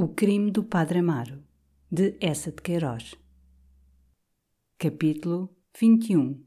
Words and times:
O 0.00 0.06
crime 0.06 0.52
do 0.52 0.62
Padre 0.62 1.00
Amaro, 1.00 1.42
de 1.90 2.14
Essa 2.20 2.52
de 2.52 2.62
Queiroz. 2.62 3.16
Capítulo 4.78 5.50
21 5.76 6.40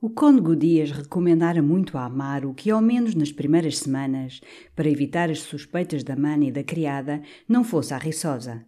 O 0.00 0.10
Cônego 0.10 0.54
Dias 0.54 0.92
recomendara 0.92 1.60
muito 1.60 1.98
a 1.98 2.04
Amaro 2.04 2.54
que, 2.54 2.70
ao 2.70 2.80
menos 2.80 3.16
nas 3.16 3.32
primeiras 3.32 3.78
semanas, 3.78 4.40
para 4.76 4.88
evitar 4.88 5.28
as 5.28 5.40
suspeitas 5.40 6.04
da 6.04 6.14
mana 6.14 6.44
e 6.44 6.52
da 6.52 6.62
criada, 6.62 7.20
não 7.48 7.64
fosse 7.64 7.92
arriçosa. 7.92 8.64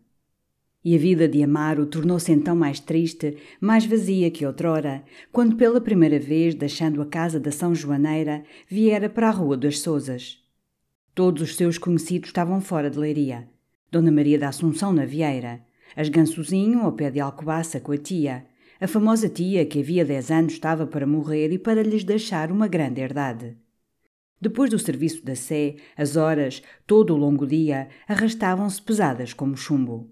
E 0.84 0.96
a 0.96 0.98
vida 0.98 1.28
de 1.28 1.40
Amaro 1.40 1.86
tornou-se 1.86 2.32
então 2.32 2.56
mais 2.56 2.80
triste, 2.80 3.36
mais 3.60 3.86
vazia 3.86 4.28
que 4.28 4.44
outrora, 4.44 5.04
quando 5.30 5.54
pela 5.54 5.80
primeira 5.80 6.18
vez, 6.18 6.56
deixando 6.56 7.00
a 7.00 7.06
casa 7.06 7.38
da 7.38 7.52
São 7.52 7.72
Joaneira, 7.72 8.42
viera 8.66 9.08
para 9.08 9.28
a 9.28 9.30
Rua 9.30 9.56
das 9.56 9.78
Sousas. 9.78 10.41
Todos 11.14 11.42
os 11.42 11.56
seus 11.56 11.76
conhecidos 11.76 12.30
estavam 12.30 12.58
fora 12.58 12.88
de 12.88 12.98
Leiria. 12.98 13.46
Dona 13.90 14.10
Maria 14.10 14.38
da 14.38 14.48
Assunção 14.48 14.94
na 14.94 15.04
Vieira, 15.04 15.60
as 15.94 16.08
Gansozinho 16.08 16.80
ao 16.80 16.92
pé 16.92 17.10
de 17.10 17.20
Alcobaça 17.20 17.78
com 17.78 17.92
a 17.92 17.98
tia, 17.98 18.46
a 18.80 18.88
famosa 18.88 19.28
tia 19.28 19.66
que 19.66 19.80
havia 19.80 20.06
dez 20.06 20.30
anos 20.30 20.54
estava 20.54 20.86
para 20.86 21.06
morrer 21.06 21.52
e 21.52 21.58
para 21.58 21.82
lhes 21.82 22.02
deixar 22.02 22.50
uma 22.50 22.66
grande 22.66 23.02
herdade. 23.02 23.54
Depois 24.40 24.70
do 24.70 24.78
serviço 24.78 25.22
da 25.22 25.36
Sé, 25.36 25.76
as 25.98 26.16
horas, 26.16 26.62
todo 26.86 27.12
o 27.12 27.18
longo 27.18 27.46
dia, 27.46 27.88
arrastavam-se 28.08 28.80
pesadas 28.80 29.34
como 29.34 29.54
chumbo. 29.54 30.10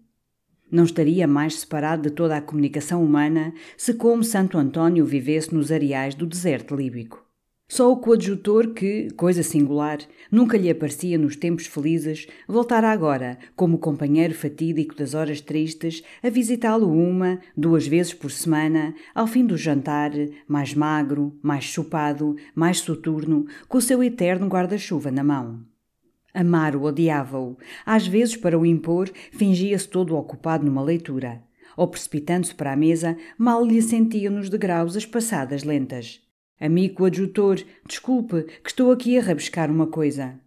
Não 0.71 0.85
estaria 0.85 1.27
mais 1.27 1.61
separado 1.61 2.11
de 2.11 2.15
toda 2.15 2.37
a 2.37 2.43
comunicação 2.43 3.03
humana 3.03 3.55
se, 3.75 3.95
como 3.95 4.23
Santo 4.23 4.59
Antônio, 4.59 5.07
vivesse 5.07 5.55
nos 5.55 5.73
areais 5.73 6.15
do 6.15 6.27
deserto 6.27 6.77
líbico. 6.77 7.30
Só 7.73 7.93
o 7.93 7.99
coadjutor 7.99 8.75
que, 8.75 9.11
coisa 9.13 9.45
singular, 9.45 9.99
nunca 10.29 10.59
lhe 10.59 10.69
aparecia 10.69 11.17
nos 11.17 11.37
tempos 11.37 11.67
felizes, 11.67 12.27
voltara 12.49 12.91
agora, 12.91 13.39
como 13.55 13.79
companheiro 13.79 14.35
fatídico 14.35 14.97
das 14.97 15.15
horas 15.15 15.41
tristes, 15.41 16.03
a 16.21 16.29
visitá-lo 16.29 16.93
uma, 16.93 17.39
duas 17.57 17.87
vezes 17.87 18.13
por 18.13 18.33
semana, 18.33 18.93
ao 19.15 19.25
fim 19.29 19.47
do 19.47 19.57
jantar, 19.57 20.11
mais 20.49 20.75
magro, 20.75 21.39
mais 21.41 21.63
chupado, 21.63 22.35
mais 22.57 22.81
soturno, 22.81 23.47
com 23.69 23.79
o 23.79 23.81
seu 23.81 24.03
eterno 24.03 24.49
guarda-chuva 24.49 25.13
na 25.13 25.23
mão. 25.23 25.61
Amaro 26.35 26.83
odiava-o. 26.83 27.57
Às 27.87 28.05
vezes, 28.05 28.37
para 28.37 28.59
o 28.59 28.67
impor, 28.67 29.09
fingia-se 29.31 29.89
todo 29.89 30.17
ocupado 30.17 30.67
numa 30.67 30.83
leitura. 30.83 31.41
Ou 31.77 31.87
precipitando-se 31.87 32.53
para 32.53 32.73
a 32.73 32.77
mesa, 32.77 33.17
mal 33.39 33.65
lhe 33.65 33.81
sentia 33.81 34.29
nos 34.29 34.51
degraus 34.51 34.97
as 34.97 35.07
passadas 35.07 35.63
lentas. 35.63 36.21
Amigo 36.61 37.07
adjutor, 37.07 37.59
desculpe, 37.87 38.43
que 38.63 38.69
estou 38.69 38.93
aqui 38.93 39.17
a 39.17 39.23
rabiscar 39.23 39.71
uma 39.71 39.87
coisa. 39.87 40.39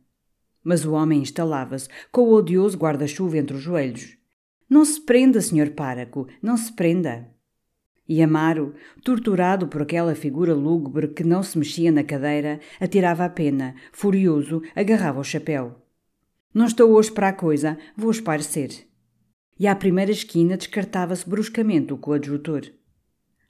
Mas 0.64 0.86
o 0.86 0.94
homem 0.94 1.24
instalava-se, 1.24 1.90
com 2.12 2.22
o 2.22 2.34
odioso 2.34 2.78
guarda-chuva 2.78 3.40
entre 3.40 3.56
os 3.56 3.64
joelhos. 3.64 4.16
Não 4.70 4.86
se 4.86 5.02
prenda, 5.02 5.42
senhor 5.42 5.72
páraco, 5.72 6.28
não 6.40 6.56
se 6.56 6.72
prenda. 6.72 7.28
E 8.08 8.22
Amaro, 8.22 8.76
torturado 9.04 9.68
por 9.68 9.82
aquela 9.82 10.14
figura 10.14 10.54
lúgubre 10.54 11.08
que 11.08 11.24
não 11.24 11.42
se 11.42 11.58
mexia 11.58 11.92
na 11.92 12.04
cadeira, 12.04 12.60
atirava 12.80 13.26
a 13.26 13.30
pena, 13.30 13.74
furioso, 13.92 14.62
agarrava 14.76 15.20
o 15.20 15.24
chapéu. 15.24 15.82
Não 16.54 16.68
estou 16.68 16.92
hoje 16.92 17.12
para 17.12 17.30
a 17.30 17.34
coisa, 17.34 17.76
vou 17.98 18.12
esparecer. 18.12 18.70
E 19.60 19.66
à 19.66 19.76
primeira 19.76 20.12
esquina 20.12 20.58
descartava-se 20.58 21.28
bruscamente 21.28 21.92
o 21.92 21.98
coadjutor. 21.98 22.62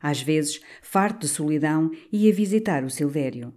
Às 0.03 0.21
vezes, 0.21 0.59
farto 0.81 1.21
de 1.21 1.29
solidão, 1.29 1.89
ia 2.11 2.33
visitar 2.33 2.83
o 2.83 2.89
Silvério. 2.89 3.53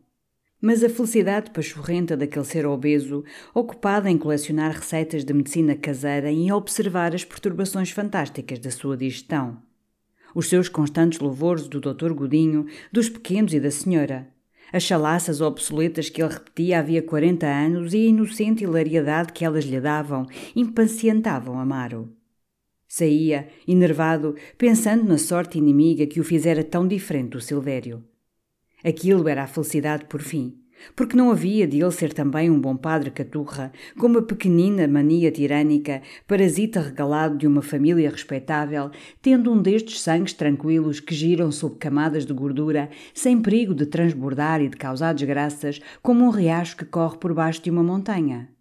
Mas 0.62 0.84
a 0.84 0.88
felicidade 0.88 1.50
pachorrenta 1.50 2.16
daquele 2.16 2.44
ser 2.44 2.64
obeso, 2.64 3.24
ocupado 3.52 4.06
em 4.06 4.16
colecionar 4.16 4.70
receitas 4.70 5.24
de 5.24 5.34
medicina 5.34 5.74
caseira 5.74 6.30
e 6.30 6.44
em 6.44 6.52
observar 6.52 7.16
as 7.16 7.24
perturbações 7.24 7.90
fantásticas 7.90 8.60
da 8.60 8.70
sua 8.70 8.96
digestão. 8.96 9.60
Os 10.36 10.48
seus 10.48 10.68
constantes 10.68 11.18
louvores 11.18 11.66
do 11.66 11.80
Dr. 11.80 12.12
Godinho, 12.12 12.66
dos 12.92 13.08
pequenos 13.08 13.52
e 13.52 13.58
da 13.58 13.70
senhora. 13.72 14.28
As 14.72 14.84
chalaças 14.84 15.40
obsoletas 15.40 16.08
que 16.08 16.22
ele 16.22 16.32
repetia 16.32 16.78
havia 16.78 17.02
quarenta 17.02 17.46
anos 17.46 17.92
e 17.92 17.98
a 17.98 18.08
inocente 18.08 18.62
hilariedade 18.62 19.32
que 19.32 19.44
elas 19.44 19.64
lhe 19.64 19.80
davam 19.80 20.26
impacientavam 20.54 21.58
Amaro. 21.58 22.15
Saía, 22.88 23.48
enervado, 23.66 24.34
pensando 24.56 25.04
na 25.04 25.18
sorte 25.18 25.58
inimiga 25.58 26.06
que 26.06 26.20
o 26.20 26.24
fizera 26.24 26.62
tão 26.62 26.86
diferente 26.86 27.30
do 27.30 27.40
Silvério. 27.40 28.04
Aquilo 28.84 29.28
era 29.28 29.42
a 29.42 29.46
felicidade 29.46 30.04
por 30.04 30.22
fim, 30.22 30.56
porque 30.94 31.16
não 31.16 31.30
havia 31.30 31.66
de 31.66 31.80
ele 31.80 31.90
ser 31.90 32.12
também 32.12 32.50
um 32.50 32.60
bom 32.60 32.76
padre 32.76 33.10
caturra, 33.10 33.72
com 33.98 34.06
uma 34.06 34.22
pequenina 34.22 34.86
mania 34.86 35.30
tirânica, 35.30 36.02
parasita 36.26 36.80
regalado 36.80 37.36
de 37.36 37.46
uma 37.46 37.62
família 37.62 38.10
respeitável, 38.10 38.90
tendo 39.20 39.52
um 39.52 39.60
destes 39.60 40.00
sangues 40.00 40.32
tranquilos 40.32 41.00
que 41.00 41.14
giram 41.14 41.50
sob 41.50 41.76
camadas 41.76 42.24
de 42.24 42.32
gordura, 42.32 42.90
sem 43.12 43.40
perigo 43.40 43.74
de 43.74 43.86
transbordar 43.86 44.60
e 44.60 44.68
de 44.68 44.76
causar 44.76 45.12
desgraças, 45.12 45.80
como 46.02 46.24
um 46.24 46.30
riacho 46.30 46.76
que 46.76 46.84
corre 46.84 47.18
por 47.18 47.34
baixo 47.34 47.62
de 47.62 47.70
uma 47.70 47.82
montanha. 47.82 48.55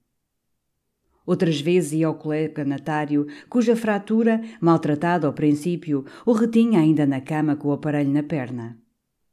Outras 1.25 1.59
vezes 1.59 1.93
ia 1.93 2.07
ao 2.07 2.15
colega 2.15 2.63
natário, 2.63 3.25
cuja 3.49 3.75
fratura, 3.75 4.41
maltratada 4.61 5.25
ao 5.25 5.33
princípio, 5.33 6.05
o 6.25 6.33
retinha 6.33 6.79
ainda 6.79 7.05
na 7.05 7.19
cama 7.19 7.55
com 7.55 7.69
o 7.69 7.73
aparelho 7.73 8.11
na 8.11 8.21
perna. 8.21 8.77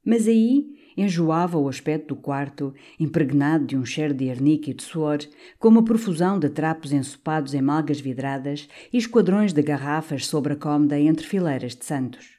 Mas 0.05 0.27
aí 0.27 0.73
enjoava 0.97 1.59
o 1.59 1.69
aspecto 1.69 2.15
do 2.15 2.21
quarto, 2.21 2.75
impregnado 2.99 3.67
de 3.67 3.77
um 3.77 3.85
cheiro 3.85 4.13
de 4.15 4.31
arnique 4.31 4.71
e 4.71 4.75
de 4.75 4.83
suor, 4.83 5.19
com 5.59 5.69
uma 5.69 5.85
profusão 5.85 6.39
de 6.39 6.49
trapos 6.49 6.93
ensopados 6.93 7.55
em 7.55 7.63
malgas 7.63 8.01
vidradas 8.01 8.69
e 8.93 8.99
esquadrões 8.99 9.53
de 9.53 9.63
garrafas 9.63 10.27
sobre 10.27 10.55
a 10.55 10.57
cômoda 10.57 10.99
entre 10.99 11.27
fileiras 11.27 11.75
de 11.75 11.85
santos. 11.85 12.39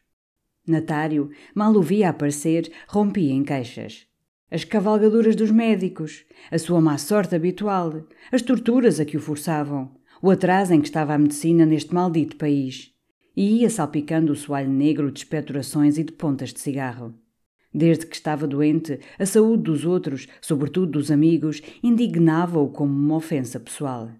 Natário, 0.67 1.29
mal 1.53 1.73
o 1.75 1.81
via 1.81 2.09
aparecer, 2.09 2.71
rompia 2.87 3.33
em 3.33 3.43
queixas 3.43 4.12
as 4.53 4.63
cavalgaduras 4.63 5.35
dos 5.35 5.49
médicos, 5.49 6.25
a 6.51 6.59
sua 6.59 6.79
má 6.79 6.95
sorte 6.99 7.35
habitual, 7.35 8.05
as 8.31 8.43
torturas 8.43 8.99
a 8.99 9.05
que 9.05 9.17
o 9.17 9.19
forçavam, 9.19 9.89
o 10.21 10.29
atraso 10.29 10.75
em 10.75 10.79
que 10.79 10.85
estava 10.85 11.15
a 11.15 11.17
medicina 11.17 11.65
neste 11.65 11.91
maldito 11.91 12.35
país. 12.35 12.93
E 13.35 13.61
ia 13.61 13.69
salpicando 13.71 14.31
o 14.31 14.35
soalho 14.35 14.69
negro 14.69 15.11
de 15.11 15.17
expectorações 15.17 15.97
e 15.97 16.03
de 16.03 16.11
pontas 16.11 16.53
de 16.53 16.59
cigarro. 16.59 17.15
Desde 17.73 18.05
que 18.05 18.15
estava 18.15 18.45
doente, 18.45 18.99
a 19.17 19.25
saúde 19.25 19.63
dos 19.63 19.85
outros, 19.85 20.27
sobretudo 20.39 20.91
dos 20.91 21.09
amigos, 21.09 21.63
indignava-o 21.81 22.69
como 22.69 22.93
uma 22.93 23.15
ofensa 23.15 23.59
pessoal. 23.59 24.11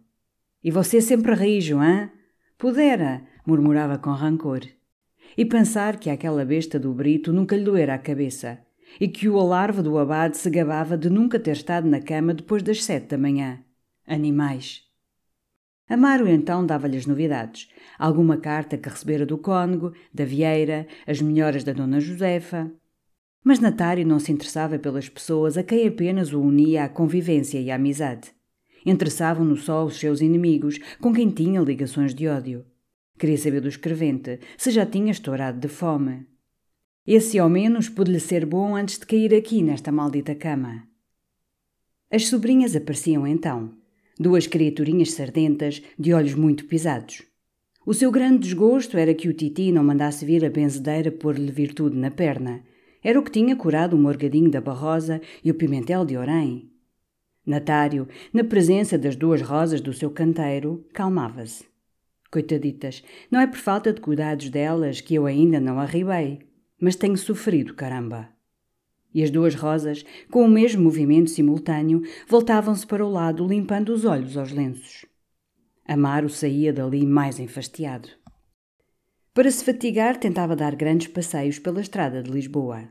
E 0.64 0.72
você 0.72 1.00
sempre 1.00 1.36
rijo, 1.36 1.78
hã? 1.78 2.10
Pudera, 2.58 3.22
murmurava 3.46 4.00
com 4.00 4.10
rancor. 4.10 4.62
E 5.38 5.46
pensar 5.46 6.00
que 6.00 6.10
aquela 6.10 6.44
besta 6.44 6.80
do 6.80 6.92
Brito 6.92 7.32
nunca 7.32 7.56
lhe 7.56 7.64
doera 7.64 7.94
a 7.94 8.00
cabeça 8.00 8.63
e 9.00 9.08
que 9.08 9.28
o 9.30 9.40
alarve 9.40 9.82
do 9.82 9.98
abade 9.98 10.38
se 10.38 10.50
gabava 10.50 10.98
de 10.98 11.10
nunca 11.10 11.40
ter 11.40 11.52
estado 11.52 11.88
na 11.88 12.00
cama 12.02 12.34
depois 12.34 12.62
das 12.64 12.84
sete 12.84 13.08
da 13.08 13.18
manhã. 13.18 13.60
Animais. 14.06 14.82
Amaro 15.88 16.28
então 16.28 16.66
dava-lhe 16.66 16.98
as 16.98 17.06
novidades. 17.06 17.70
Alguma 18.00 18.38
carta 18.38 18.78
que 18.78 18.90
recebera 18.90 19.26
do 19.26 19.38
cônego, 19.38 19.94
da 20.14 20.26
Vieira, 20.26 20.88
as 21.06 21.22
melhoras 21.22 21.64
da 21.64 21.74
Dona 21.74 22.00
Josefa. 22.00 22.72
Mas 23.44 23.60
Natário 23.60 24.06
não 24.06 24.20
se 24.20 24.32
interessava 24.32 24.80
pelas 24.80 25.10
pessoas 25.10 25.58
a 25.58 25.64
quem 25.64 25.86
apenas 25.88 26.32
o 26.32 26.42
unia 26.42 26.86
à 26.86 26.90
convivência 26.90 27.60
e 27.60 27.70
à 27.70 27.76
amizade. 27.76 28.32
Interessavam-no 28.86 29.56
só 29.58 29.86
os 29.86 30.00
seus 30.00 30.22
inimigos, 30.22 30.80
com 31.00 31.14
quem 31.14 31.30
tinha 31.30 31.62
ligações 31.62 32.14
de 32.14 32.28
ódio. 32.28 32.66
Queria 33.20 33.38
saber 33.38 33.62
do 33.62 33.68
escrevente 33.68 34.40
se 34.58 34.72
já 34.72 34.86
tinha 34.86 35.12
estourado 35.12 35.60
de 35.60 35.68
fome. 35.68 36.26
Esse 37.06 37.38
ao 37.38 37.50
menos 37.50 37.90
pôde-lhe 37.90 38.20
ser 38.20 38.46
bom 38.46 38.78
antes 38.78 38.98
de 38.98 39.06
cair 39.06 39.36
aqui 39.36 39.62
nesta 39.62 39.92
maldita 39.92 40.34
cama. 40.34 40.88
As 42.10 42.28
sobrinhas 42.28 42.78
apareciam 42.78 43.28
então, 43.28 43.74
duas 44.18 44.48
criaturinhas 44.48 45.12
sardentas 45.12 45.82
de 46.00 46.14
olhos 46.14 46.34
muito 46.34 46.66
pisados. 46.66 47.22
O 47.86 47.94
seu 47.94 48.10
grande 48.10 48.40
desgosto 48.40 48.98
era 48.98 49.14
que 49.14 49.28
o 49.28 49.34
Titi 49.34 49.70
não 49.70 49.84
mandasse 49.84 50.26
vir 50.26 50.46
a 50.46 50.50
benzedeira 50.50 51.12
pôr-lhe 51.12 51.52
virtude 51.52 51.98
na 51.98 52.10
perna. 52.10 52.64
Era 53.04 53.20
o 53.20 53.24
que 53.24 53.32
tinha 53.32 53.54
curado 53.54 53.98
o 53.98 54.00
morgadinho 54.00 54.50
da 54.50 54.62
barrosa 54.62 55.20
e 55.44 55.52
o 55.52 55.56
pimentel 55.56 56.06
de 56.06 56.16
orém. 56.16 56.72
Natário, 57.46 58.08
na 58.32 58.46
presença 58.46 58.98
das 58.98 59.18
duas 59.18 59.42
rosas 59.42 59.82
do 59.82 59.92
seu 59.92 60.10
canteiro, 60.10 60.88
calmava-se. 60.94 61.66
Coitaditas, 62.32 63.04
não 63.30 63.42
é 63.42 63.46
por 63.46 63.58
falta 63.58 63.92
de 63.92 64.00
cuidados 64.00 64.50
delas 64.50 65.02
que 65.02 65.16
eu 65.16 65.26
ainda 65.26 65.60
não 65.60 65.78
arribei, 65.78 66.40
mas 66.84 66.98
tenho 66.98 67.16
sofrido, 67.16 67.74
caramba. 67.74 68.28
E 69.14 69.24
as 69.24 69.32
duas 69.32 69.56
rosas, 69.56 70.04
com 70.30 70.44
o 70.44 70.50
mesmo 70.50 70.84
movimento 70.84 71.30
simultâneo, 71.30 72.02
voltavam-se 72.28 72.86
para 72.86 73.06
o 73.06 73.10
lado, 73.10 73.48
limpando 73.48 73.94
os 73.94 74.04
olhos 74.04 74.36
aos 74.36 74.52
lenços. 74.52 75.06
Amaro 75.88 76.28
saía 76.28 76.74
dali 76.74 77.06
mais 77.06 77.40
enfastiado. 77.40 78.10
Para 79.34 79.50
se 79.50 79.64
fatigar, 79.64 80.18
tentava 80.18 80.58
dar 80.58 80.76
grandes 80.76 81.08
passeios 81.08 81.58
pela 81.58 81.80
estrada 81.80 82.22
de 82.22 82.30
Lisboa. 82.30 82.90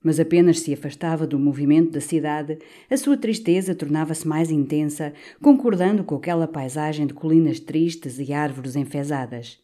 Mas 0.00 0.20
apenas 0.20 0.60
se 0.60 0.72
afastava 0.72 1.26
do 1.26 1.36
movimento 1.36 1.90
da 1.90 2.00
cidade, 2.00 2.58
a 2.88 2.96
sua 2.96 3.16
tristeza 3.16 3.74
tornava-se 3.74 4.28
mais 4.28 4.48
intensa, 4.48 5.12
concordando 5.42 6.04
com 6.04 6.14
aquela 6.14 6.46
paisagem 6.46 7.04
de 7.04 7.14
colinas 7.14 7.58
tristes 7.58 8.20
e 8.20 8.32
árvores 8.32 8.76
enfesadas. 8.76 9.63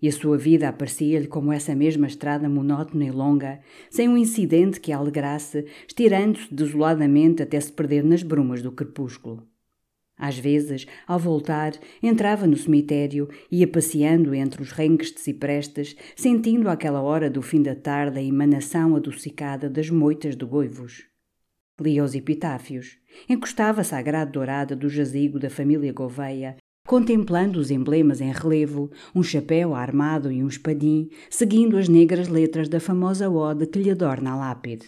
E 0.00 0.06
a 0.06 0.12
sua 0.12 0.38
vida 0.38 0.68
aparecia-lhe 0.68 1.26
como 1.26 1.52
essa 1.52 1.74
mesma 1.74 2.06
estrada 2.06 2.48
monótona 2.48 3.04
e 3.04 3.10
longa, 3.10 3.60
sem 3.90 4.08
um 4.08 4.16
incidente 4.16 4.80
que 4.80 4.92
a 4.92 4.96
alegrasse, 4.96 5.66
estirando-se 5.86 6.54
desoladamente 6.54 7.42
até 7.42 7.60
se 7.60 7.72
perder 7.72 8.04
nas 8.04 8.22
brumas 8.22 8.62
do 8.62 8.70
crepúsculo. 8.70 9.46
Às 10.16 10.36
vezes, 10.36 10.86
ao 11.06 11.18
voltar, 11.18 11.72
entrava 12.02 12.46
no 12.46 12.56
cemitério, 12.56 13.28
ia 13.50 13.68
passeando 13.68 14.34
entre 14.34 14.60
os 14.62 14.72
renques 14.72 15.12
de 15.12 15.20
ciprestes, 15.20 15.96
sentindo 16.16 16.68
àquela 16.68 17.00
hora 17.00 17.30
do 17.30 17.40
fim 17.40 17.62
da 17.62 17.76
tarde 17.76 18.18
a 18.18 18.22
emanação 18.22 18.96
adocicada 18.96 19.70
das 19.70 19.90
moitas 19.90 20.36
de 20.36 20.44
goivos. 20.44 21.04
Lia 21.80 22.02
os 22.02 22.16
epitáfios, 22.16 22.98
encostava-se 23.28 23.94
à 23.94 24.02
grade 24.02 24.32
dourada 24.32 24.74
do 24.74 24.88
jazigo 24.88 25.38
da 25.38 25.48
família 25.48 25.92
Gouveia, 25.92 26.56
contemplando 26.88 27.60
os 27.60 27.70
emblemas 27.70 28.18
em 28.22 28.32
relevo, 28.32 28.90
um 29.14 29.22
chapéu 29.22 29.74
armado 29.74 30.32
e 30.32 30.42
um 30.42 30.48
espadim, 30.48 31.10
seguindo 31.28 31.76
as 31.76 31.86
negras 31.86 32.28
letras 32.28 32.66
da 32.66 32.80
famosa 32.80 33.28
ode 33.28 33.66
que 33.66 33.78
lhe 33.78 33.90
adorna 33.90 34.30
a 34.32 34.36
lápide. 34.36 34.86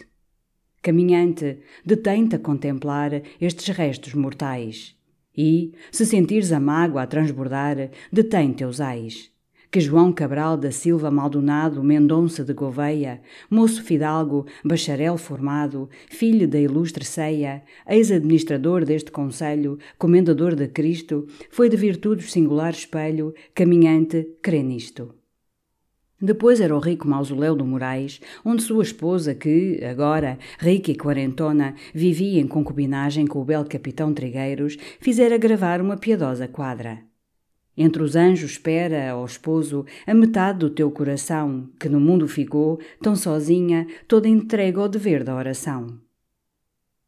Caminhante, 0.81 1.59
detém-te 1.85 2.37
a 2.37 2.39
contemplar 2.39 3.21
estes 3.39 3.67
restos 3.67 4.15
mortais 4.15 4.95
e, 5.37 5.73
se 5.91 6.03
sentires 6.07 6.51
a 6.51 6.59
mágoa 6.59 7.03
a 7.03 7.07
transbordar, 7.07 7.91
detém 8.11 8.51
teus 8.51 8.81
ais. 8.81 9.30
Que 9.71 9.79
João 9.79 10.11
Cabral 10.11 10.57
da 10.57 10.69
Silva 10.69 11.09
Maldonado 11.09 11.81
Mendonça 11.81 12.43
de 12.43 12.51
Gouveia, 12.51 13.21
moço 13.49 13.81
fidalgo, 13.81 14.45
bacharel 14.65 15.17
formado, 15.17 15.89
filho 16.09 16.45
da 16.45 16.59
ilustre 16.59 17.05
ceia, 17.05 17.63
ex-administrador 17.87 18.83
deste 18.83 19.11
conselho, 19.11 19.79
comendador 19.97 20.55
de 20.55 20.67
Cristo, 20.67 21.25
foi 21.49 21.69
de 21.69 21.77
virtudes 21.77 22.33
singular 22.33 22.73
espelho, 22.73 23.33
caminhante, 23.55 24.27
crê 24.41 24.61
nisto. 24.61 25.15
Depois 26.21 26.59
era 26.59 26.75
o 26.75 26.79
rico 26.79 27.07
mausoléu 27.07 27.55
do 27.55 27.65
Moraes, 27.65 28.19
onde 28.43 28.63
sua 28.63 28.83
esposa, 28.83 29.33
que, 29.33 29.81
agora, 29.85 30.37
rica 30.59 30.91
e 30.91 30.97
quarentona, 30.97 31.75
vivia 31.93 32.41
em 32.41 32.47
concubinagem 32.47 33.25
com 33.25 33.39
o 33.39 33.45
belo 33.45 33.63
capitão 33.63 34.13
Trigueiros, 34.13 34.77
fizera 34.99 35.37
gravar 35.37 35.79
uma 35.79 35.95
piedosa 35.95 36.45
quadra. 36.45 37.09
Entre 37.83 38.03
os 38.03 38.15
anjos 38.15 38.51
espera, 38.51 39.17
ó 39.17 39.25
esposo, 39.25 39.87
a 40.05 40.13
metade 40.13 40.59
do 40.59 40.69
teu 40.69 40.91
coração, 40.91 41.67
que 41.79 41.89
no 41.89 41.99
mundo 41.99 42.27
ficou, 42.27 42.79
tão 43.01 43.15
sozinha, 43.15 43.87
toda 44.07 44.29
entregue 44.29 44.77
ao 44.77 44.87
dever 44.87 45.23
da 45.23 45.35
oração. 45.35 45.99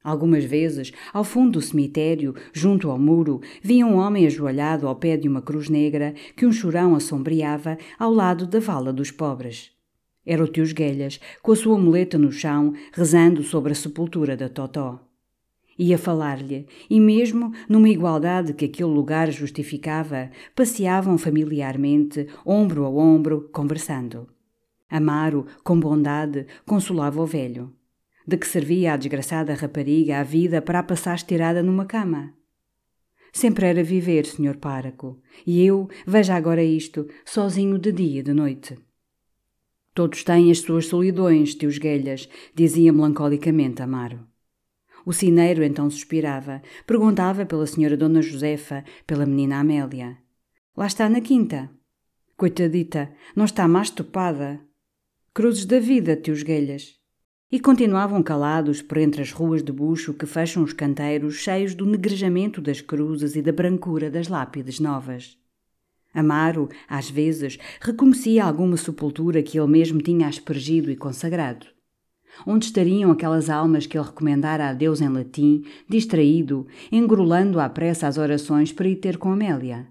Algumas 0.04 0.44
vezes, 0.44 0.92
ao 1.14 1.24
fundo 1.24 1.60
do 1.60 1.62
cemitério, 1.62 2.34
junto 2.52 2.90
ao 2.90 2.98
muro, 2.98 3.40
via 3.62 3.86
um 3.86 3.98
homem 3.98 4.26
ajoelhado 4.26 4.88
ao 4.88 4.96
pé 4.96 5.16
de 5.16 5.30
uma 5.30 5.44
cruz 5.44 5.70
negra 5.70 6.16
que 6.36 6.44
um 6.44 6.52
chorão 6.52 6.96
assombreava 6.96 7.78
ao 8.00 8.12
lado 8.12 8.48
da 8.48 8.60
vala 8.60 8.92
dos 8.92 9.12
pobres. 9.12 9.70
Era 10.26 10.44
o 10.44 10.48
tio 10.48 10.64
Esguelhas, 10.64 11.20
com 11.44 11.52
a 11.52 11.56
sua 11.56 11.78
muleta 11.78 12.18
no 12.18 12.32
chão, 12.32 12.74
rezando 12.94 13.44
sobre 13.44 13.74
a 13.74 13.76
sepultura 13.76 14.36
da 14.36 14.50
Totó. 14.50 15.13
Ia 15.78 15.98
falar-lhe, 15.98 16.68
e 16.90 17.00
mesmo 17.00 17.52
numa 17.68 17.90
igualdade 17.90 18.54
que 18.54 18.66
aquele 18.66 18.90
lugar 18.90 19.32
justificava, 19.32 20.30
passeavam 20.56 21.18
familiarmente, 21.18 22.28
ombro 22.46 22.86
a 22.86 22.90
ombro, 22.90 23.50
conversando. 23.52 24.28
Amaro, 24.90 25.48
com 25.64 25.80
bondade, 25.80 26.46
consolava 26.66 27.20
o 27.22 27.26
velho. 27.26 27.74
De 28.26 28.38
que 28.38 28.48
servia 28.48 28.94
a 28.94 28.98
desgraçada 28.98 29.56
rapariga 29.56 30.20
a 30.20 30.24
vida 30.24 30.62
para 30.62 30.80
a 30.80 30.84
passar 30.84 31.16
estirada 31.16 31.64
numa 31.64 31.86
cama? 31.86 32.34
Sempre 33.34 33.66
era 33.66 33.84
viver, 33.84 34.28
senhor 34.28 34.58
páraco, 34.58 35.20
e 35.46 35.66
eu, 35.66 35.90
veja 36.06 36.36
agora 36.36 36.64
isto, 36.64 37.08
sozinho 37.26 37.80
de 37.80 37.92
dia 37.92 38.20
e 38.20 38.24
de 38.24 38.32
noite. 38.32 38.78
Todos 39.96 40.24
têm 40.24 40.52
as 40.52 40.60
suas 40.60 40.86
solidões, 40.86 41.56
tios 41.56 41.80
Guelhas, 41.80 42.30
dizia 42.54 42.94
melancolicamente 42.94 43.82
Amaro. 43.82 44.33
O 45.06 45.12
sineiro 45.12 45.64
então 45.64 45.90
suspirava, 45.90 46.62
perguntava 46.88 47.46
pela 47.46 47.68
senhora 47.68 47.98
Dona 47.98 48.22
Josefa, 48.22 48.84
pela 49.06 49.26
menina 49.26 49.60
Amélia. 49.60 50.18
Lá 50.76 50.88
está 50.88 51.10
na 51.10 51.22
quinta. 51.22 51.70
Coitadita, 52.38 53.12
não 53.36 53.46
está 53.46 53.68
mais 53.68 53.90
topada. 53.90 54.60
Cruzes 55.34 55.66
da 55.66 55.80
vida, 55.80 56.16
tios 56.16 56.44
Guelhas 56.44 57.04
e 57.54 57.60
continuavam 57.60 58.24
calados 58.24 58.82
por 58.82 58.98
entre 58.98 59.22
as 59.22 59.32
ruas 59.32 59.62
de 59.62 59.72
bucho 59.72 60.12
que 60.12 60.26
fecham 60.26 60.64
os 60.64 60.74
canteiros 60.74 61.36
cheios 61.36 61.76
do 61.76 61.86
negrejamento 61.86 62.60
das 62.60 62.82
cruzes 62.82 63.36
e 63.36 63.44
da 63.44 63.52
brancura 63.52 64.10
das 64.10 64.28
lápides 64.28 64.80
novas. 64.80 65.38
Amaro, 66.12 66.68
às 66.90 67.12
vezes, 67.12 67.60
reconhecia 67.80 68.44
alguma 68.44 68.76
sepultura 68.76 69.44
que 69.44 69.60
ele 69.60 69.68
mesmo 69.68 70.02
tinha 70.02 70.28
aspergido 70.28 70.90
e 70.90 70.96
consagrado. 70.96 71.68
Onde 72.46 72.66
estariam 72.66 73.12
aquelas 73.12 73.50
almas 73.50 73.86
que 73.86 73.98
ele 73.98 74.06
recomendara 74.06 74.70
a 74.70 74.74
Deus 74.74 75.02
em 75.02 75.10
latim, 75.10 75.64
distraído, 75.88 76.68
engrolando 76.92 77.60
à 77.60 77.70
pressa 77.70 78.08
as 78.08 78.18
orações 78.18 78.72
para 78.72 78.88
ir 78.88 78.98
ter 78.98 79.18
com 79.18 79.32
Amélia? 79.32 79.88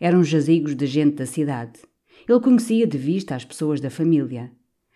Eram 0.00 0.22
jazigos 0.22 0.74
de 0.74 0.86
gente 0.86 1.16
da 1.16 1.26
cidade. 1.26 1.80
Ele 2.28 2.40
conhecia 2.40 2.86
de 2.86 2.98
vista 2.98 3.34
as 3.34 3.44
pessoas 3.44 3.80
da 3.80 3.90
família. 3.90 4.52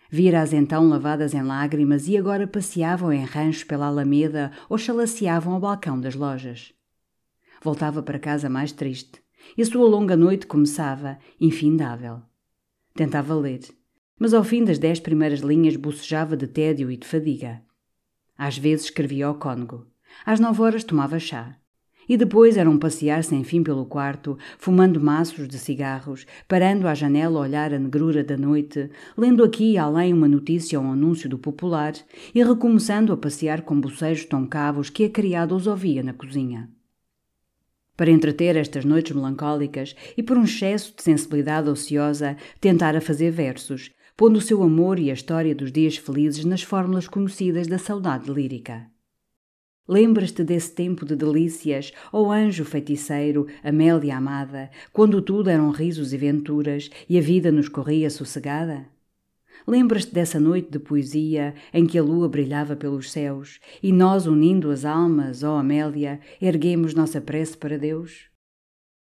Vira-as 0.09 0.51
então 0.53 0.89
lavadas 0.89 1.33
em 1.33 1.41
lágrimas 1.41 2.07
e 2.07 2.17
agora 2.17 2.45
passeavam 2.45 3.13
em 3.13 3.23
ranchos 3.23 3.63
pela 3.63 3.87
alameda 3.87 4.51
ou 4.69 4.77
chalaceavam 4.77 5.53
ao 5.53 5.59
balcão 5.59 5.99
das 5.99 6.15
lojas. 6.15 6.73
Voltava 7.63 8.03
para 8.03 8.19
casa 8.19 8.49
mais 8.49 8.71
triste, 8.71 9.21
e 9.57 9.61
a 9.61 9.65
sua 9.65 9.87
longa 9.87 10.17
noite 10.17 10.47
começava, 10.47 11.17
infindável. 11.39 12.21
Tentava 12.93 13.33
ler, 13.35 13.61
mas 14.21 14.35
ao 14.35 14.43
fim 14.43 14.63
das 14.63 14.77
dez 14.77 14.99
primeiras 14.99 15.39
linhas 15.39 15.75
bocejava 15.75 16.37
de 16.37 16.45
tédio 16.45 16.91
e 16.91 16.95
de 16.95 17.07
fadiga. 17.07 17.59
Às 18.37 18.55
vezes 18.55 18.85
escrevia 18.85 19.25
ao 19.25 19.33
cônego. 19.33 19.87
Às 20.23 20.39
nove 20.39 20.61
horas 20.61 20.83
tomava 20.83 21.17
chá. 21.17 21.57
E 22.07 22.15
depois 22.15 22.55
era 22.55 22.69
um 22.69 22.77
passear 22.77 23.23
sem 23.23 23.43
fim 23.43 23.63
pelo 23.63 23.83
quarto, 23.83 24.37
fumando 24.59 25.01
maços 25.01 25.47
de 25.47 25.57
cigarros, 25.57 26.27
parando 26.47 26.87
à 26.87 26.93
janela 26.93 27.39
a 27.39 27.41
olhar 27.41 27.73
a 27.73 27.79
negrura 27.79 28.23
da 28.23 28.37
noite, 28.37 28.91
lendo 29.17 29.43
aqui 29.43 29.71
e 29.71 29.77
além 29.79 30.13
uma 30.13 30.27
notícia 30.27 30.79
ou 30.79 30.85
um 30.85 30.91
anúncio 30.91 31.27
do 31.27 31.39
popular 31.39 31.93
e 32.35 32.43
recomeçando 32.43 33.11
a 33.11 33.17
passear 33.17 33.63
com 33.63 33.81
bocejos 33.81 34.25
tão 34.25 34.45
cavos 34.45 34.91
que 34.91 35.05
a 35.05 35.09
criada 35.09 35.55
os 35.55 35.65
ouvia 35.65 36.03
na 36.03 36.13
cozinha. 36.13 36.69
Para 37.97 38.11
entreter 38.11 38.55
estas 38.55 38.85
noites 38.85 39.15
melancólicas 39.15 39.95
e 40.15 40.21
por 40.21 40.37
um 40.37 40.43
excesso 40.43 40.93
de 40.95 41.01
sensibilidade 41.01 41.69
ociosa, 41.69 42.37
tentara 42.59 43.01
fazer 43.01 43.31
versos, 43.31 43.91
pondo 44.21 44.37
o 44.37 44.41
seu 44.41 44.61
amor 44.61 44.99
e 44.99 45.09
a 45.09 45.15
história 45.15 45.55
dos 45.55 45.71
dias 45.71 45.97
felizes 45.97 46.45
nas 46.45 46.61
fórmulas 46.61 47.07
conhecidas 47.07 47.65
da 47.65 47.79
saudade 47.79 48.31
lírica. 48.31 48.85
Lembras-te 49.87 50.43
desse 50.43 50.75
tempo 50.75 51.03
de 51.03 51.15
delícias, 51.15 51.91
ó 52.13 52.21
oh 52.21 52.31
anjo 52.31 52.63
feiticeiro, 52.63 53.47
Amélia 53.63 54.15
amada, 54.15 54.69
quando 54.93 55.23
tudo 55.23 55.49
eram 55.49 55.71
risos 55.71 56.13
e 56.13 56.17
venturas 56.17 56.91
e 57.09 57.17
a 57.17 57.21
vida 57.21 57.51
nos 57.51 57.67
corria 57.67 58.11
sossegada? 58.11 58.85
Lembras-te 59.67 60.13
dessa 60.13 60.39
noite 60.39 60.69
de 60.69 60.77
poesia 60.77 61.55
em 61.73 61.87
que 61.87 61.97
a 61.97 62.03
lua 62.03 62.29
brilhava 62.29 62.75
pelos 62.75 63.11
céus 63.11 63.59
e 63.81 63.91
nós, 63.91 64.27
unindo 64.27 64.69
as 64.69 64.85
almas, 64.85 65.41
ó 65.41 65.55
oh 65.55 65.57
Amélia, 65.57 66.19
erguemos 66.39 66.93
nossa 66.93 67.19
prece 67.19 67.57
para 67.57 67.75
Deus? 67.75 68.30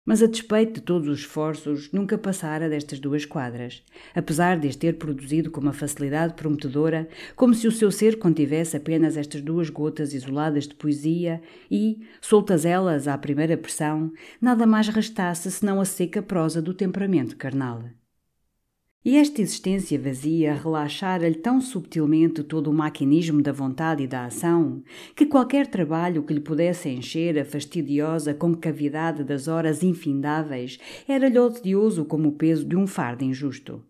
Mas, 0.08 0.24
a 0.24 0.26
despeito 0.26 0.76
de 0.76 0.82
todos 0.82 1.06
os 1.10 1.20
esforços, 1.20 1.92
nunca 1.92 2.18
passara 2.18 2.70
destas 2.70 2.98
duas 2.98 3.26
quadras, 3.26 3.84
apesar 4.16 4.58
de 4.58 4.70
as 4.70 4.76
ter 4.78 4.94
produzido 4.94 5.52
com 5.52 5.60
uma 5.60 5.74
facilidade 5.74 6.34
prometedora, 6.34 7.10
como 7.36 7.54
se 7.54 7.68
o 7.68 7.72
seu 7.74 7.92
ser 7.92 8.18
contivesse 8.18 8.78
apenas 8.78 9.18
estas 9.18 9.42
duas 9.42 9.70
gotas 9.70 10.14
isoladas 10.14 10.66
de 10.66 10.76
poesia 10.76 11.42
e, 11.70 12.00
soltas 12.22 12.64
elas 12.64 13.06
à 13.06 13.18
primeira 13.18 13.58
pressão, 13.58 14.14
nada 14.40 14.66
mais 14.66 14.88
restasse 14.88 15.52
senão 15.52 15.82
a 15.82 15.86
seca 15.86 16.22
prosa 16.22 16.62
do 16.62 16.74
temperamento 16.74 17.36
carnal. 17.36 17.84
E 19.08 19.16
esta 19.16 19.42
existência 19.42 19.98
vazia 19.98 20.54
relaxara-lhe 20.54 21.36
tão 21.36 21.62
subtilmente 21.62 22.44
todo 22.44 22.70
o 22.70 22.74
maquinismo 22.74 23.42
da 23.42 23.54
vontade 23.54 24.04
e 24.04 24.08
da 24.08 24.26
ação, 24.26 24.84
que 25.16 25.26
qualquer 25.26 25.66
trabalho 25.66 26.24
que 26.24 26.34
lhe 26.34 26.42
pudesse 26.42 26.90
encher 26.90 27.40
a 27.40 27.46
fastidiosa 27.46 28.34
concavidade 28.34 29.24
das 29.24 29.48
horas 29.48 29.82
infindáveis 29.82 30.78
era-lhe 31.08 31.40
odioso 31.40 32.04
como 32.04 32.28
o 32.28 32.32
peso 32.34 32.66
de 32.66 32.76
um 32.76 32.86
fardo 32.86 33.24
injusto. 33.24 33.82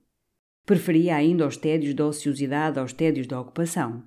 Preferia 0.68 1.16
ainda 1.16 1.48
os 1.48 1.58
tédios 1.58 1.96
da 1.96 2.06
ociosidade 2.06 2.78
aos 2.78 2.94
tédios 2.94 3.26
da 3.26 3.42
ocupação. 3.42 4.04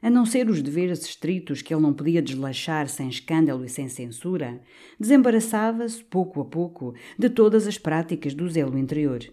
A 0.00 0.08
não 0.08 0.24
ser 0.24 0.48
os 0.48 0.62
deveres 0.62 1.04
estritos 1.04 1.60
que 1.60 1.74
ele 1.74 1.82
não 1.82 1.92
podia 1.92 2.22
deslachar 2.22 2.88
sem 2.88 3.08
escândalo 3.08 3.64
e 3.64 3.68
sem 3.68 3.88
censura, 3.88 4.60
desembaraçava-se, 4.96 6.04
pouco 6.04 6.40
a 6.40 6.44
pouco, 6.44 6.94
de 7.18 7.28
todas 7.28 7.66
as 7.66 7.78
práticas 7.78 8.32
do 8.32 8.48
zelo 8.48 8.78
interior 8.78 9.26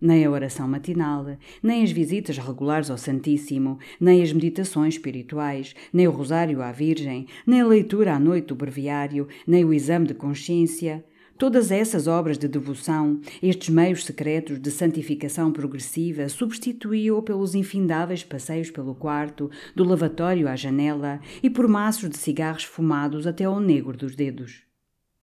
nem 0.00 0.24
a 0.24 0.30
oração 0.30 0.66
matinal, 0.66 1.36
nem 1.62 1.82
as 1.82 1.92
visitas 1.92 2.38
regulares 2.38 2.90
ao 2.90 2.96
Santíssimo, 2.96 3.78
nem 4.00 4.22
as 4.22 4.32
meditações 4.32 4.94
espirituais, 4.94 5.74
nem 5.92 6.08
o 6.08 6.10
rosário 6.10 6.62
à 6.62 6.72
Virgem, 6.72 7.26
nem 7.46 7.60
a 7.60 7.66
leitura 7.66 8.14
à 8.14 8.18
noite 8.18 8.46
do 8.46 8.54
breviário, 8.54 9.28
nem 9.46 9.64
o 9.64 9.74
exame 9.74 10.06
de 10.06 10.14
consciência. 10.14 11.04
Todas 11.36 11.70
essas 11.70 12.06
obras 12.06 12.36
de 12.36 12.46
devoção, 12.46 13.18
estes 13.42 13.70
meios 13.70 14.04
secretos 14.04 14.60
de 14.60 14.70
santificação 14.70 15.50
progressiva, 15.50 16.28
substituíam 16.28 17.22
pelos 17.22 17.54
infindáveis 17.54 18.22
passeios 18.22 18.70
pelo 18.70 18.94
quarto, 18.94 19.50
do 19.74 19.82
lavatório 19.82 20.48
à 20.48 20.56
janela 20.56 21.18
e 21.42 21.48
por 21.48 21.66
maços 21.66 22.10
de 22.10 22.18
cigarros 22.18 22.64
fumados 22.64 23.26
até 23.26 23.44
ao 23.44 23.58
negro 23.58 23.96
dos 23.96 24.14
dedos. 24.14 24.64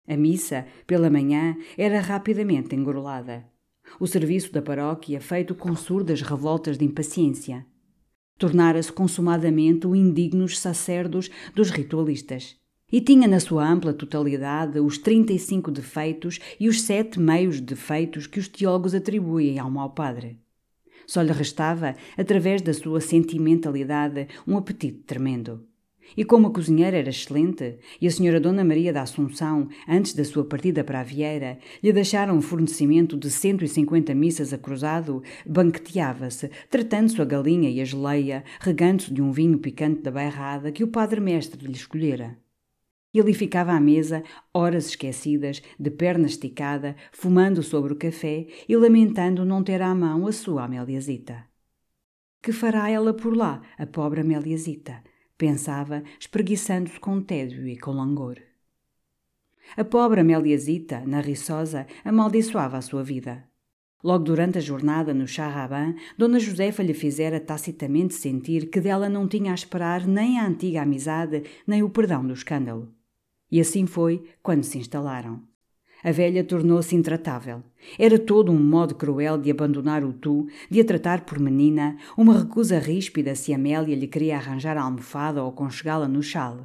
A 0.07 0.15
missa, 0.15 0.67
pela 0.85 1.09
manhã, 1.09 1.55
era 1.77 1.99
rapidamente 1.99 2.75
engorolada 2.75 3.52
o 3.99 4.07
serviço 4.07 4.51
da 4.51 4.61
paróquia 4.61 5.19
feito 5.19 5.53
com 5.53 5.75
surdas 5.75 6.21
revoltas 6.21 6.77
de 6.77 6.85
impaciência. 6.85 7.65
Tornara-se 8.37 8.91
consumadamente 8.91 9.87
o 9.87 9.95
indignos 9.95 10.59
sacerdos 10.59 11.29
dos 11.55 11.69
ritualistas. 11.69 12.55
E 12.91 13.01
tinha 13.01 13.27
na 13.27 13.39
sua 13.39 13.67
ampla 13.67 13.93
totalidade 13.93 14.79
os 14.79 14.97
35 14.97 15.71
defeitos 15.71 16.39
e 16.59 16.67
os 16.69 16.81
sete 16.81 17.19
meios 17.19 17.59
defeitos 17.59 18.27
que 18.27 18.39
os 18.39 18.47
teólogos 18.47 18.93
atribuem 18.93 19.57
ao 19.57 19.71
mau 19.71 19.89
padre. 19.89 20.39
Só 21.07 21.21
lhe 21.21 21.31
restava, 21.31 21.95
através 22.17 22.61
da 22.61 22.73
sua 22.73 23.01
sentimentalidade, 23.01 24.27
um 24.47 24.57
apetite 24.57 24.99
tremendo. 24.99 25.65
E 26.15 26.23
como 26.23 26.47
a 26.47 26.51
cozinheira 26.51 26.97
era 26.97 27.09
excelente, 27.09 27.77
e 27.99 28.07
a 28.07 28.11
senhora 28.11 28.39
Dona 28.39 28.63
Maria 28.63 28.93
da 28.93 29.01
Assunção, 29.01 29.67
antes 29.87 30.13
da 30.13 30.23
sua 30.23 30.45
partida 30.45 30.83
para 30.83 30.99
a 30.99 31.03
Vieira, 31.03 31.57
lhe 31.81 31.91
deixaram 31.91 32.37
um 32.37 32.41
fornecimento 32.41 33.17
de 33.17 33.29
150 33.29 34.13
missas 34.13 34.53
a 34.53 34.57
cruzado, 34.57 35.23
banqueteava-se, 35.45 36.49
tratando-se 36.69 37.21
a 37.21 37.25
galinha 37.25 37.69
e 37.69 37.81
a 37.81 37.85
geleia, 37.85 38.43
regando-se 38.59 39.13
de 39.13 39.21
um 39.21 39.31
vinho 39.31 39.57
picante 39.57 40.01
da 40.01 40.11
bairrada 40.11 40.71
que 40.71 40.83
o 40.83 40.87
padre-mestre 40.87 41.65
lhe 41.65 41.73
escolhera. 41.73 42.37
E 43.13 43.21
ali 43.21 43.33
ficava 43.33 43.73
à 43.73 43.79
mesa, 43.79 44.23
horas 44.51 44.87
esquecidas, 44.87 45.61
de 45.79 45.91
perna 45.91 46.25
esticada, 46.25 46.95
fumando 47.11 47.61
sobre 47.61 47.93
o 47.93 47.95
café 47.95 48.47
e 48.67 48.75
lamentando 48.75 49.45
não 49.45 49.63
ter 49.63 49.81
à 49.83 49.93
mão 49.93 50.25
a 50.25 50.31
sua 50.31 50.63
Améliazita. 50.63 51.45
Que 52.41 52.51
fará 52.51 52.89
ela 52.89 53.13
por 53.13 53.37
lá, 53.37 53.61
a 53.77 53.85
pobre 53.85 54.21
Améliazita? 54.21 55.03
Pensava, 55.37 56.03
espreguiçando-se 56.19 56.99
com 56.99 57.21
tédio 57.21 57.67
e 57.67 57.77
com 57.77 57.91
langor. 57.91 58.37
A 59.75 59.83
pobre 59.83 60.21
Améliazita, 60.21 61.03
na 61.05 61.19
Riçosa, 61.21 61.87
amaldiçoava 62.03 62.77
a 62.77 62.81
sua 62.81 63.03
vida. 63.03 63.43
Logo 64.03 64.25
durante 64.25 64.57
a 64.57 64.61
jornada 64.61 65.13
no 65.13 65.25
Charraban, 65.25 65.95
Dona 66.17 66.37
Josefa 66.37 66.83
lhe 66.83 66.93
fizera 66.93 67.39
tacitamente 67.39 68.13
sentir 68.13 68.69
que 68.69 68.81
dela 68.81 69.07
não 69.07 69.27
tinha 69.27 69.51
a 69.51 69.55
esperar 69.55 70.05
nem 70.05 70.37
a 70.37 70.45
antiga 70.45 70.81
amizade, 70.81 71.43
nem 71.65 71.81
o 71.81 71.89
perdão 71.89 72.27
do 72.27 72.33
escândalo. 72.33 72.93
E 73.49 73.61
assim 73.61 73.85
foi 73.85 74.23
quando 74.41 74.63
se 74.63 74.77
instalaram. 74.77 75.41
A 76.03 76.11
velha 76.11 76.43
tornou-se 76.43 76.93
intratável. 76.93 77.63
Era 77.97 78.19
todo 78.19 78.51
um 78.51 78.61
modo 78.61 78.93
cruel 78.93 79.37
de 79.37 79.49
abandonar 79.49 80.03
o 80.03 80.11
tu, 80.11 80.47
de 80.69 80.81
a 80.81 80.85
tratar 80.85 81.23
por 81.23 81.39
menina, 81.39 81.97
uma 82.17 82.37
recusa 82.39 82.77
ríspida 82.77 83.33
se 83.35 83.53
Amélia 83.53 83.95
lhe 83.95 84.07
queria 84.07 84.35
arranjar 84.35 84.75
a 84.75 84.81
almofada 84.81 85.41
ou 85.41 85.53
conchegá-la 85.53 86.07
no 86.09 86.21
chale. 86.21 86.63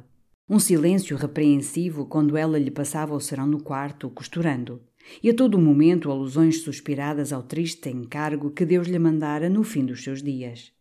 Um 0.49 0.59
silêncio 0.59 1.15
repreensivo 1.15 2.05
quando 2.05 2.35
ela 2.35 2.59
lhe 2.59 2.69
passava 2.69 3.15
o 3.15 3.19
serão 3.21 3.47
no 3.47 3.63
quarto, 3.63 4.09
costurando. 4.09 4.81
E 5.23 5.29
a 5.29 5.33
todo 5.33 5.57
momento 5.57 6.11
alusões 6.11 6.61
suspiradas 6.61 7.31
ao 7.31 7.41
triste 7.41 7.89
encargo 7.89 8.51
que 8.51 8.65
Deus 8.65 8.87
lhe 8.87 8.99
mandara 8.99 9.49
no 9.49 9.63
fim 9.63 9.85
dos 9.85 10.03
seus 10.03 10.21
dias. 10.21 10.73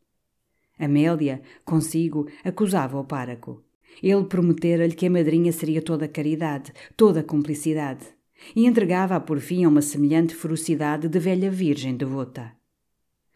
Amélia, 0.77 1.43
consigo, 1.65 2.27
acusava 2.45 2.99
o 2.99 3.05
páraco. 3.05 3.63
Ele 4.03 4.25
prometera-lhe 4.25 4.95
que 4.95 5.07
a 5.07 5.11
madrinha 5.11 5.53
seria 5.53 5.81
toda 5.81 6.09
caridade, 6.09 6.73
toda 6.97 7.23
cumplicidade 7.23 8.18
e 8.55 8.67
entregava-a 8.67 9.21
por 9.21 9.41
fim 9.41 9.65
a 9.65 9.69
uma 9.69 9.83
semelhante 9.83 10.35
ferocidade 10.35 11.09
de 11.09 11.19
velha 11.19 11.51
virgem 11.51 11.97
devota. 11.97 12.59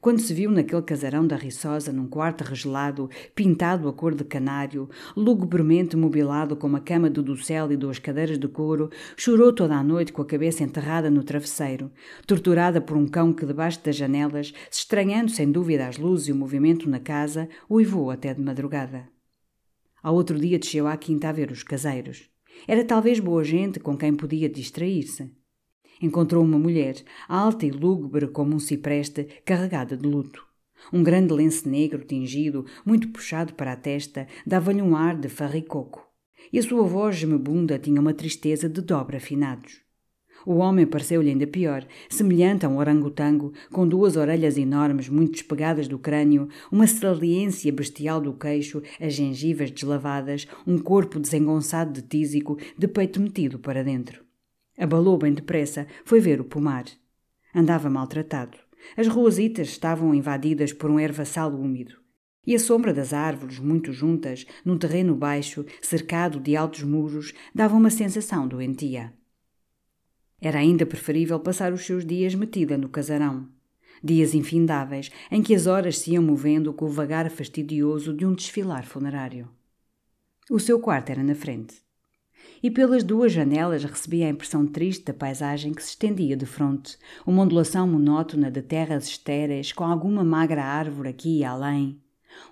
Quando 0.03 0.21
se 0.21 0.35
viu 0.35 0.51
naquele 0.51 0.83
casarão 0.83 1.25
da 1.25 1.37
Riçosa, 1.37 1.93
num 1.93 2.09
quarto 2.09 2.43
regelado, 2.43 3.09
pintado 3.37 3.89
a 3.89 3.93
cor 3.93 4.17
de 4.17 4.25
canário, 4.25 4.91
lugubremente 5.17 5.97
mobilado 5.97 6.57
com 6.57 6.67
uma 6.67 6.81
cama 6.81 7.09
de 7.09 7.23
docel 7.23 7.71
e 7.71 7.77
duas 7.77 8.01
cadeiras 8.01 8.37
de 8.37 8.49
couro, 8.49 8.91
chorou 9.17 9.53
toda 9.53 9.77
a 9.77 9.85
noite 9.85 10.13
com 10.13 10.21
a 10.21 10.27
cabeça 10.27 10.65
enterrada 10.65 11.09
no 11.09 11.23
travesseiro, 11.23 11.89
torturada 12.27 12.81
por 12.81 12.97
um 12.97 13.07
cão 13.07 13.33
que, 13.33 13.47
debaixo 13.47 13.81
das 13.85 13.95
janelas, 13.95 14.53
se 14.69 14.81
estranhando 14.81 15.31
sem 15.31 15.53
dúvida 15.53 15.87
as 15.87 15.99
luzes 15.99 16.27
e 16.27 16.33
o 16.33 16.37
movimento 16.37 16.91
na 16.91 16.99
casa, 16.99 17.49
uivou 17.71 18.11
até 18.11 18.35
de 18.35 18.41
madrugada. 18.41 19.09
Ao 20.03 20.17
outro 20.17 20.37
dia 20.37 20.59
desceu 20.59 20.89
à 20.89 20.97
quinta 20.97 21.29
a 21.29 21.33
ver 21.33 21.53
os 21.53 21.63
caseiros. 21.63 22.32
Era 22.67 22.85
talvez 22.85 23.19
boa 23.19 23.43
gente 23.43 23.81
com 23.81 23.97
quem 23.97 24.15
podia 24.15 24.49
distrair-se. 24.49 25.31
Encontrou 26.01 26.45
uma 26.45 26.59
mulher, 26.59 26.97
alta 27.29 27.67
e 27.67 27.71
lúgubre 27.71 28.27
como 28.29 28.55
um 28.55 28.59
cipreste, 28.59 29.25
carregada 29.45 29.97
de 29.97 30.07
luto. 30.07 30.45
Um 30.93 31.03
grande 31.03 31.33
lenço 31.33 31.69
negro 31.69 32.05
tingido, 32.05 32.67
muito 32.85 33.09
puxado 33.09 33.55
para 33.55 33.73
a 33.73 33.77
testa, 33.77 34.27
dava-lhe 34.47 34.83
um 34.83 34.97
ar 34.97 35.17
de 35.17 35.29
farricoco. 35.29 36.05
E 36.53 36.59
a 36.59 36.63
sua 36.63 36.83
voz 36.85 37.17
gemebunda 37.17 37.79
tinha 37.79 38.01
uma 38.01 38.15
tristeza 38.15 38.69
de 38.69 38.81
dobra 38.81 39.19
afinados. 39.19 39.81
O 40.45 40.55
homem 40.55 40.87
pareceu-lhe 40.87 41.31
ainda 41.31 41.47
pior, 41.47 41.87
semelhante 42.09 42.67
a 42.67 42.69
um 42.69 42.79
orangotango, 42.79 43.53
com 43.71 43.87
duas 43.87 44.17
orelhas 44.17 44.57
enormes, 44.57 45.09
muito 45.09 45.33
despegadas 45.33 45.87
do 45.87 45.99
crânio, 45.99 46.49
uma 46.71 46.87
saliência 46.87 47.73
bestial 47.73 48.21
do 48.21 48.33
queixo, 48.33 48.83
as 49.01 49.15
gengivas 49.15 49.71
deslavadas, 49.71 50.47
um 50.67 50.79
corpo 50.79 51.21
desengonçado 51.21 51.93
de 51.93 52.03
tísico, 52.03 52.59
de 52.77 52.89
peito 52.89 53.21
metido 53.21 53.59
para 53.59 53.85
dentro. 53.85 54.25
Abalou 54.77 55.19
bem 55.19 55.33
depressa, 55.33 55.87
foi 56.05 56.21
ver 56.21 56.41
o 56.41 56.45
pomar. 56.45 56.85
Andava 57.55 57.89
maltratado. 57.91 58.59
As 58.97 59.07
ruasitas 59.07 59.69
estavam 59.69 60.15
invadidas 60.15 60.73
por 60.73 60.91
um 60.91 60.99
ervaçal 60.99 61.53
úmido. 61.53 62.03
E 62.45 62.57
a 62.57 62.59
sombra 62.59 62.93
das 62.93 63.13
árvores, 63.13 63.61
muito 63.61 63.93
juntas, 63.93 64.45
num 64.65 64.77
terreno 64.77 65.15
baixo, 65.15 65.65
cercado 65.81 66.41
de 66.41 66.57
altos 66.57 66.83
muros, 66.83 67.33
dava 67.55 67.77
uma 67.77 67.91
sensação 67.91 68.49
doentia. 68.49 69.13
Era 70.45 70.59
ainda 70.59 70.85
preferível 70.85 71.39
passar 71.39 71.73
os 71.73 71.87
seus 71.87 72.05
dias 72.05 72.35
metida 72.35 72.77
no 72.77 72.89
casarão. 72.89 73.49
Dias 74.03 74.35
infindáveis, 74.35 75.09
em 75.31 75.41
que 75.41 75.55
as 75.55 75.69
horas 75.69 76.01
se 76.01 76.11
iam 76.11 76.23
movendo 76.25 76.73
com 76.73 76.87
o 76.87 76.91
vagar 76.91 77.31
fastidioso 77.31 78.13
de 78.13 78.27
um 78.27 78.35
desfilar 78.35 78.85
funerário. 78.85 79.49
O 80.51 80.59
seu 80.59 80.81
quarto 80.81 81.11
era 81.11 81.23
na 81.23 81.37
frente. 81.37 81.77
E 82.61 82.73
pelas 82.73 83.05
duas 83.05 83.31
janelas 83.31 83.85
recebia 83.85 84.27
a 84.27 84.31
impressão 84.31 84.67
triste 84.67 85.05
da 85.05 85.15
paisagem 85.15 85.73
que 85.73 85.83
se 85.83 85.91
estendia 85.91 86.37
de 86.37 86.45
fronte, 86.45 86.99
uma 87.25 87.43
ondulação 87.43 87.87
monótona 87.87 88.51
de 88.51 88.63
terras 88.63 89.07
estéreis 89.07 89.71
com 89.71 89.85
alguma 89.85 90.25
magra 90.25 90.65
árvore 90.65 91.11
aqui 91.11 91.39
e 91.39 91.45
além, 91.45 92.01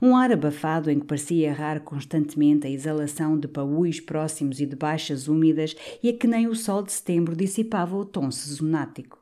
um 0.00 0.16
ar 0.16 0.32
abafado 0.32 0.90
em 0.90 0.98
que 0.98 1.06
parecia 1.06 1.48
errar 1.48 1.80
constantemente 1.80 2.66
a 2.66 2.70
exalação 2.70 3.38
de 3.38 3.46
paúis 3.46 4.00
próximos 4.00 4.60
e 4.60 4.66
de 4.66 4.76
baixas 4.76 5.28
úmidas 5.28 5.76
e 6.02 6.08
a 6.08 6.12
que 6.12 6.26
nem 6.26 6.46
o 6.46 6.54
sol 6.54 6.82
de 6.82 6.92
setembro 6.92 7.36
dissipava 7.36 7.96
o 7.96 8.04
tom 8.04 8.30
sezonático. 8.30 9.18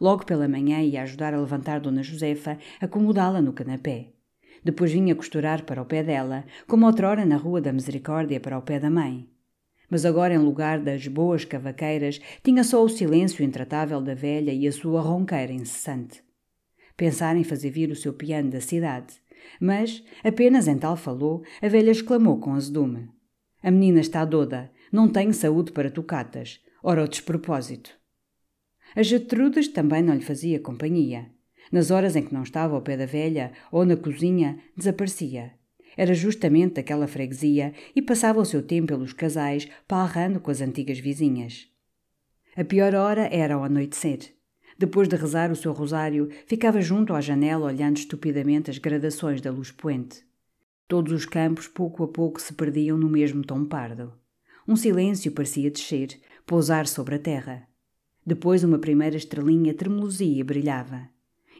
Logo 0.00 0.24
pela 0.24 0.48
manhã 0.48 0.82
ia 0.82 1.02
ajudar 1.02 1.34
a 1.34 1.40
levantar 1.40 1.80
Dona 1.80 2.02
Josefa, 2.02 2.58
acomodá-la 2.80 3.40
no 3.40 3.52
canapé. 3.52 4.12
Depois 4.64 4.92
vinha 4.92 5.14
costurar 5.14 5.64
para 5.64 5.80
o 5.80 5.86
pé 5.86 6.02
dela, 6.02 6.44
como 6.66 6.86
outrora 6.86 7.24
na 7.24 7.36
Rua 7.36 7.60
da 7.60 7.72
Misericórdia 7.72 8.40
para 8.40 8.58
o 8.58 8.62
pé 8.62 8.80
da 8.80 8.90
mãe. 8.90 9.28
Mas 9.88 10.04
agora, 10.04 10.34
em 10.34 10.38
lugar 10.38 10.80
das 10.80 11.06
boas 11.06 11.44
cavaqueiras, 11.44 12.20
tinha 12.42 12.64
só 12.64 12.82
o 12.82 12.88
silêncio 12.88 13.44
intratável 13.44 14.00
da 14.00 14.14
velha 14.14 14.52
e 14.52 14.66
a 14.66 14.72
sua 14.72 15.00
ronqueira 15.00 15.52
incessante. 15.52 16.24
Pensara 16.96 17.38
em 17.38 17.44
fazer 17.44 17.70
vir 17.70 17.90
o 17.90 17.96
seu 17.96 18.12
piano 18.12 18.50
da 18.50 18.60
cidade, 18.60 19.14
mas, 19.60 20.02
apenas 20.22 20.68
em 20.68 20.78
tal 20.78 20.96
falou, 20.96 21.42
a 21.60 21.68
velha 21.68 21.90
exclamou 21.90 22.38
com 22.38 22.54
azedume: 22.54 23.08
A 23.62 23.70
menina 23.70 24.00
está 24.00 24.24
doda, 24.24 24.70
não 24.92 25.08
tem 25.08 25.32
saúde 25.32 25.72
para 25.72 25.90
tocatas, 25.90 26.60
ora 26.82 27.04
o 27.04 27.08
despropósito. 27.08 27.90
A 28.94 29.02
Gertrudes 29.02 29.68
também 29.68 30.02
não 30.02 30.14
lhe 30.14 30.22
fazia 30.22 30.60
companhia. 30.60 31.30
Nas 31.72 31.90
horas 31.90 32.14
em 32.14 32.22
que 32.22 32.32
não 32.32 32.44
estava 32.44 32.74
ao 32.74 32.82
pé 32.82 32.96
da 32.96 33.06
velha 33.06 33.52
ou 33.72 33.84
na 33.84 33.96
cozinha, 33.96 34.58
desaparecia. 34.76 35.52
Era 35.96 36.14
justamente 36.14 36.74
daquela 36.74 37.06
freguesia 37.06 37.72
e 37.94 38.02
passava 38.02 38.40
o 38.40 38.44
seu 38.44 38.62
tempo 38.62 38.88
pelos 38.88 39.12
casais, 39.12 39.68
palrando 39.88 40.40
com 40.40 40.50
as 40.50 40.60
antigas 40.60 40.98
vizinhas. 40.98 41.68
A 42.54 42.64
pior 42.64 42.94
hora 42.94 43.28
era 43.32 43.54
ao 43.54 43.64
anoitecer. 43.64 44.35
Depois 44.78 45.08
de 45.08 45.16
rezar 45.16 45.50
o 45.50 45.56
seu 45.56 45.72
rosário, 45.72 46.28
ficava 46.46 46.82
junto 46.82 47.14
à 47.14 47.20
janela 47.20 47.66
olhando 47.66 47.96
estupidamente 47.96 48.70
as 48.70 48.78
gradações 48.78 49.40
da 49.40 49.50
luz 49.50 49.70
poente. 49.70 50.22
Todos 50.86 51.12
os 51.12 51.24
campos 51.24 51.66
pouco 51.66 52.04
a 52.04 52.08
pouco 52.08 52.40
se 52.40 52.52
perdiam 52.52 52.98
no 52.98 53.08
mesmo 53.08 53.42
tom 53.42 53.64
pardo. 53.64 54.12
Um 54.68 54.76
silêncio 54.76 55.32
parecia 55.32 55.70
descer, 55.70 56.20
pousar 56.44 56.86
sobre 56.86 57.14
a 57.14 57.18
terra. 57.18 57.66
Depois 58.24 58.62
uma 58.62 58.78
primeira 58.78 59.16
estrelinha 59.16 59.72
tremulozia 59.72 60.40
e 60.40 60.44
brilhava. 60.44 61.08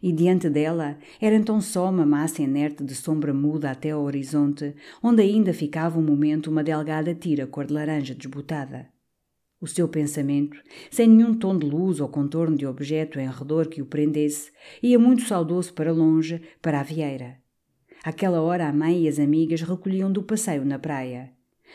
E 0.02 0.12
diante 0.12 0.50
dela 0.50 0.98
era 1.20 1.34
então 1.34 1.60
só 1.60 1.88
uma 1.88 2.04
massa 2.04 2.42
inerte 2.42 2.84
de 2.84 2.94
sombra 2.94 3.32
muda 3.32 3.70
até 3.70 3.92
ao 3.92 4.02
horizonte, 4.02 4.74
onde 5.02 5.22
ainda 5.22 5.54
ficava 5.54 5.98
um 5.98 6.02
momento 6.02 6.50
uma 6.50 6.62
delgada 6.62 7.14
tira 7.14 7.46
cor 7.46 7.66
de 7.66 7.72
laranja 7.72 8.14
desbotada. 8.14 8.88
O 9.58 9.66
seu 9.66 9.88
pensamento, 9.88 10.60
sem 10.90 11.08
nenhum 11.08 11.34
tom 11.34 11.58
de 11.58 11.66
luz 11.66 11.98
ou 11.98 12.08
contorno 12.08 12.56
de 12.56 12.66
objeto 12.66 13.18
em 13.18 13.28
redor 13.28 13.68
que 13.68 13.80
o 13.80 13.86
prendesse, 13.86 14.52
ia 14.82 14.98
muito 14.98 15.22
saudoso 15.22 15.72
para 15.72 15.92
longe, 15.92 16.42
para 16.60 16.80
a 16.80 16.82
vieira. 16.82 17.38
Àquela 18.04 18.40
hora 18.42 18.68
a 18.68 18.72
mãe 18.72 19.04
e 19.04 19.08
as 19.08 19.18
amigas 19.18 19.62
recolhiam 19.62 20.12
do 20.12 20.22
passeio 20.22 20.64
na 20.64 20.78
praia. 20.78 21.32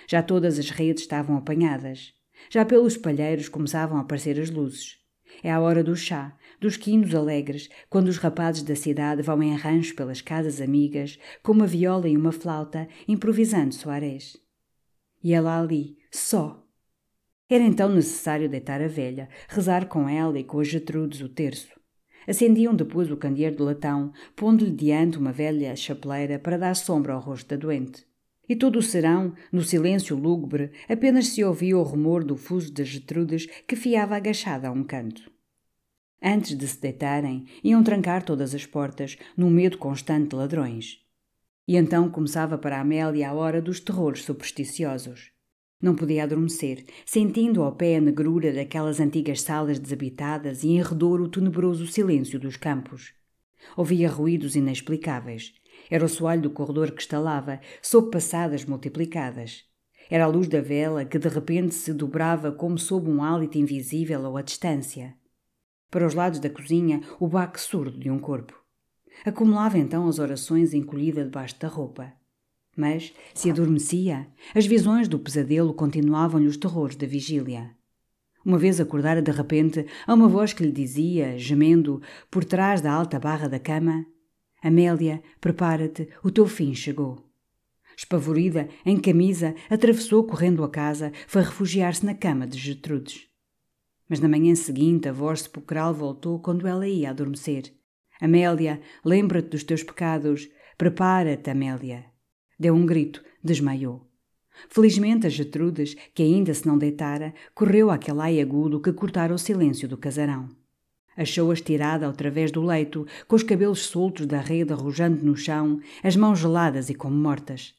Já 0.07 0.21
todas 0.21 0.59
as 0.59 0.69
redes 0.69 1.03
estavam 1.03 1.35
apanhadas. 1.35 2.13
Já 2.50 2.63
pelos 2.63 2.97
palheiros 2.97 3.50
começavam 3.50 3.97
a 3.97 4.01
aparecer 4.01 4.39
as 4.39 4.50
luzes. 4.50 4.97
É 5.43 5.51
a 5.51 5.59
hora 5.59 5.83
do 5.83 5.95
chá, 5.95 6.38
dos 6.59 6.77
quinos 6.77 7.15
alegres, 7.15 7.69
quando 7.89 8.09
os 8.09 8.17
rapazes 8.17 8.63
da 8.63 8.75
cidade 8.75 9.21
vão 9.21 9.41
em 9.41 9.55
rancho 9.55 9.95
pelas 9.95 10.21
casas 10.21 10.61
amigas, 10.61 11.17
com 11.41 11.51
uma 11.51 11.65
viola 11.65 12.07
e 12.07 12.15
uma 12.15 12.31
flauta, 12.31 12.88
improvisando 13.07 13.73
soarés. 13.73 14.38
E 15.23 15.33
ela 15.33 15.59
ali, 15.59 15.97
só. 16.11 16.60
Era 17.51 17.65
então 17.65 17.89
necessário 17.89 18.48
deitar 18.48 18.81
a 18.81 18.88
velha, 18.88 19.27
rezar 19.50 19.86
com 19.89 20.08
ela 20.08 20.39
e 20.39 20.43
com 20.43 20.62
as 20.62 20.70
Getrudes 20.70 21.20
o 21.20 21.27
terço. 21.27 21.77
Acendiam 22.25 22.74
depois 22.74 23.12
o 23.12 23.17
candeeiro 23.17 23.58
de 23.58 23.62
latão, 23.62 24.13
pondo-lhe 24.38 24.72
diante 24.72 25.17
uma 25.17 25.34
velha 25.34 25.75
chapeleira 25.75 26.39
para 26.39 26.58
dar 26.58 26.74
sombra 26.77 27.12
ao 27.12 27.20
rosto 27.20 27.50
da 27.50 27.58
doente. 27.58 28.08
E 28.48 28.55
todo 28.55 28.79
o 28.79 28.81
serão, 28.81 29.34
no 29.51 29.62
silêncio 29.63 30.15
lúgubre, 30.15 30.72
apenas 30.88 31.27
se 31.27 31.43
ouvia 31.43 31.77
o 31.77 31.84
rumor 31.84 32.24
do 32.24 32.38
fuso 32.38 32.72
das 32.72 32.88
Getrudes 32.88 33.48
que 33.67 33.75
fiava 33.75 34.15
agachada 34.15 34.70
a 34.70 34.72
um 34.72 34.86
canto. 34.86 35.29
Antes 36.24 36.58
de 36.58 36.65
se 36.65 36.79
deitarem, 36.79 37.48
iam 37.62 37.84
trancar 37.84 38.24
todas 38.24 38.55
as 38.55 38.65
portas, 38.65 39.17
num 39.36 39.50
medo 39.50 39.77
constante 39.77 40.29
de 40.29 40.36
ladrões. 40.38 41.01
E 41.67 41.75
então 41.75 42.10
começava 42.10 42.58
para 42.58 42.79
Amélia 42.79 43.29
a 43.29 43.34
hora 43.34 43.62
dos 43.62 43.81
terrores 43.81 44.24
supersticiosos. 44.24 45.30
Não 45.81 45.95
podia 45.95 46.23
adormecer, 46.23 46.85
sentindo 47.05 47.63
ao 47.63 47.71
pé 47.71 47.97
a 47.97 48.01
negrura 48.01 48.53
daquelas 48.53 49.00
antigas 49.00 49.41
salas 49.41 49.79
desabitadas 49.79 50.63
e 50.63 50.69
em 50.69 50.81
redor 50.81 51.19
o 51.19 51.27
tenebroso 51.27 51.88
silêncio 51.88 52.39
dos 52.39 52.55
campos. 52.55 53.13
Ouvia 53.75 54.09
ruídos 54.09 54.55
inexplicáveis, 54.55 55.53
era 55.89 56.05
o 56.05 56.09
soalho 56.09 56.44
do 56.44 56.50
corredor 56.50 56.91
que 56.91 57.01
estalava, 57.01 57.59
sob 57.81 58.11
passadas 58.11 58.65
multiplicadas. 58.65 59.63
Era 60.09 60.25
a 60.25 60.27
luz 60.27 60.48
da 60.48 60.61
vela 60.61 61.05
que 61.05 61.17
de 61.17 61.27
repente 61.27 61.74
se 61.74 61.94
dobrava 61.94 62.51
como 62.51 62.77
sob 62.77 63.09
um 63.09 63.24
hálito 63.24 63.57
invisível 63.57 64.22
ou 64.24 64.37
à 64.37 64.41
distância. 64.41 65.15
Para 65.89 66.05
os 66.05 66.13
lados 66.13 66.39
da 66.39 66.50
cozinha, 66.50 67.01
o 67.20 67.27
baque 67.27 67.59
surdo 67.59 67.98
de 67.98 68.09
um 68.09 68.20
corpo. 68.20 68.57
Acumulava 69.25 69.77
então 69.77 70.07
as 70.07 70.20
orações 70.20 70.74
encolhida 70.74 71.24
debaixo 71.24 71.59
da 71.59 71.67
roupa. 71.67 72.13
Mas, 72.75 73.14
se 73.34 73.50
adormecia, 73.50 74.27
as 74.55 74.66
visões 74.66 75.07
do 75.07 75.20
pesadelo 75.20 75.74
continuavam-lhe 75.74 76.48
os 76.48 76.57
terrores 76.57 76.96
da 76.96 77.05
vigília. 77.05 77.75
Uma 78.46 78.57
vez 78.57 78.79
acordara 78.79 79.22
de 79.22 79.31
repente 79.31 79.86
a 80.07 80.14
uma 80.14 80.27
voz 80.27 80.53
que 80.53 80.64
lhe 80.64 80.72
dizia, 80.72 81.38
gemendo, 81.38 82.01
por 82.29 82.44
trás 82.44 82.81
da 82.81 82.92
alta 82.92 83.20
barra 83.20 83.48
da 83.48 83.60
cama: 83.60 84.05
Amélia, 84.64 85.22
prepara-te, 85.40 86.07
o 86.24 86.31
teu 86.31 86.48
fim 86.48 86.74
chegou. 86.74 87.29
Espavorida, 87.96 88.68
em 88.86 89.00
camisa, 89.00 89.53
atravessou 89.70 90.24
correndo 90.24 90.64
a 90.64 90.70
casa, 90.70 91.12
foi 91.27 91.44
refugiar-se 91.44 92.05
na 92.05 92.16
cama 92.16 92.48
de 92.48 92.57
Gertrudes. 92.57 93.27
Mas 94.10 94.20
na 94.20 94.27
manhã 94.27 94.55
seguinte 94.55 95.07
a 95.07 95.12
voz 95.12 95.42
sepulcral 95.42 95.94
voltou 95.94 96.40
quando 96.40 96.68
ela 96.68 96.88
ia 96.88 97.12
adormecer. 97.12 97.74
Amélia, 98.20 98.81
lembra-te 99.05 99.50
dos 99.50 99.64
teus 99.64 99.84
pecados. 99.84 100.50
Prepara-te, 100.77 101.50
Amélia. 101.50 102.10
Deu 102.61 102.75
um 102.75 102.85
grito, 102.85 103.24
desmaiou. 103.43 104.07
Felizmente 104.69 105.25
a 105.25 105.29
Gertrudes, 105.31 105.95
que 106.13 106.21
ainda 106.21 106.53
se 106.53 106.67
não 106.67 106.77
deitara, 106.77 107.33
correu 107.55 107.89
àquele 107.89 108.21
ai 108.21 108.39
agudo 108.39 108.79
que 108.79 108.93
cortara 108.93 109.33
o 109.33 109.39
silêncio 109.39 109.87
do 109.87 109.97
casarão. 109.97 110.47
Achou-a 111.17 111.55
estirada 111.55 112.05
ao 112.05 112.13
través 112.13 112.51
do 112.51 112.61
leito, 112.61 113.07
com 113.27 113.35
os 113.35 113.41
cabelos 113.41 113.87
soltos 113.87 114.27
da 114.27 114.39
rede 114.39 114.71
arrojando 114.71 115.25
no 115.25 115.35
chão, 115.35 115.79
as 116.03 116.15
mãos 116.15 116.37
geladas 116.37 116.91
e 116.91 116.93
como 116.93 117.15
mortas. 117.15 117.74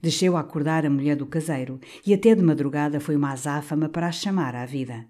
Desceu 0.00 0.38
a 0.38 0.40
acordar 0.40 0.86
a 0.86 0.90
mulher 0.90 1.14
do 1.14 1.26
caseiro 1.26 1.78
e 2.06 2.14
até 2.14 2.34
de 2.34 2.42
madrugada 2.42 3.00
foi 3.00 3.14
uma 3.14 3.32
azáfama 3.32 3.90
para 3.90 4.06
a 4.06 4.12
chamar 4.12 4.56
à 4.56 4.64
vida. 4.64 5.04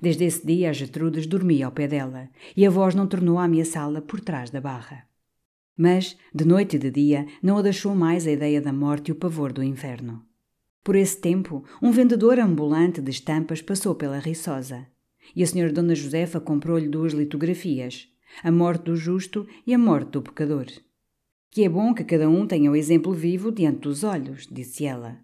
Desde 0.00 0.22
esse 0.22 0.46
dia 0.46 0.70
a 0.70 0.72
Gertrudes 0.72 1.26
dormia 1.26 1.66
ao 1.66 1.72
pé 1.72 1.88
dela 1.88 2.28
e 2.56 2.64
a 2.64 2.70
voz 2.70 2.94
não 2.94 3.08
tornou 3.08 3.40
a 3.40 3.44
ameaçá-la 3.46 4.00
por 4.00 4.20
trás 4.20 4.50
da 4.50 4.60
barra. 4.60 5.04
Mas, 5.76 6.16
de 6.34 6.44
noite 6.44 6.76
e 6.76 6.78
de 6.78 6.90
dia, 6.90 7.26
não 7.42 7.58
a 7.58 7.62
deixou 7.62 7.94
mais 7.94 8.26
a 8.26 8.30
ideia 8.30 8.60
da 8.60 8.72
morte 8.72 9.08
e 9.08 9.12
o 9.12 9.16
pavor 9.16 9.52
do 9.52 9.62
inferno. 9.62 10.24
Por 10.82 10.96
esse 10.96 11.20
tempo, 11.20 11.64
um 11.82 11.90
vendedor 11.90 12.38
ambulante 12.38 13.00
de 13.00 13.10
estampas 13.10 13.62
passou 13.62 13.94
pela 13.94 14.18
Riçosa 14.18 14.86
e 15.34 15.42
a 15.42 15.46
senhora 15.46 15.72
Dona 15.72 15.94
Josefa 15.94 16.40
comprou-lhe 16.40 16.88
duas 16.88 17.12
litografias, 17.12 18.08
a 18.42 18.50
morte 18.50 18.84
do 18.84 18.96
justo 18.96 19.46
e 19.66 19.72
a 19.72 19.78
morte 19.78 20.10
do 20.10 20.22
pecador. 20.22 20.66
Que 21.50 21.64
é 21.64 21.68
bom 21.68 21.94
que 21.94 22.04
cada 22.04 22.28
um 22.28 22.46
tenha 22.46 22.70
o 22.70 22.76
exemplo 22.76 23.12
vivo 23.12 23.52
diante 23.52 23.80
dos 23.80 24.02
olhos, 24.02 24.48
disse 24.50 24.84
ela. 24.84 25.18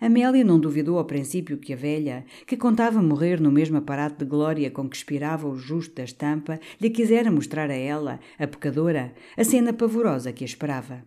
Amélia 0.00 0.44
não 0.44 0.58
duvidou 0.58 0.98
ao 0.98 1.04
princípio 1.04 1.58
que 1.58 1.72
a 1.72 1.76
velha, 1.76 2.24
que 2.46 2.56
contava 2.56 3.00
morrer 3.00 3.40
no 3.40 3.50
mesmo 3.50 3.76
aparato 3.76 4.24
de 4.24 4.30
glória 4.30 4.70
com 4.70 4.88
que 4.88 4.96
expirava 4.96 5.48
o 5.48 5.56
justo 5.56 5.94
da 5.94 6.04
estampa, 6.04 6.58
lhe 6.80 6.90
quisera 6.90 7.30
mostrar 7.30 7.70
a 7.70 7.74
ela, 7.74 8.18
a 8.38 8.46
pecadora, 8.46 9.14
a 9.36 9.44
cena 9.44 9.72
pavorosa 9.72 10.32
que 10.32 10.44
a 10.44 10.46
esperava. 10.46 11.04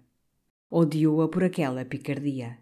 Odiou-a 0.69 1.27
por 1.27 1.43
aquela 1.43 1.83
picardia. 1.85 2.57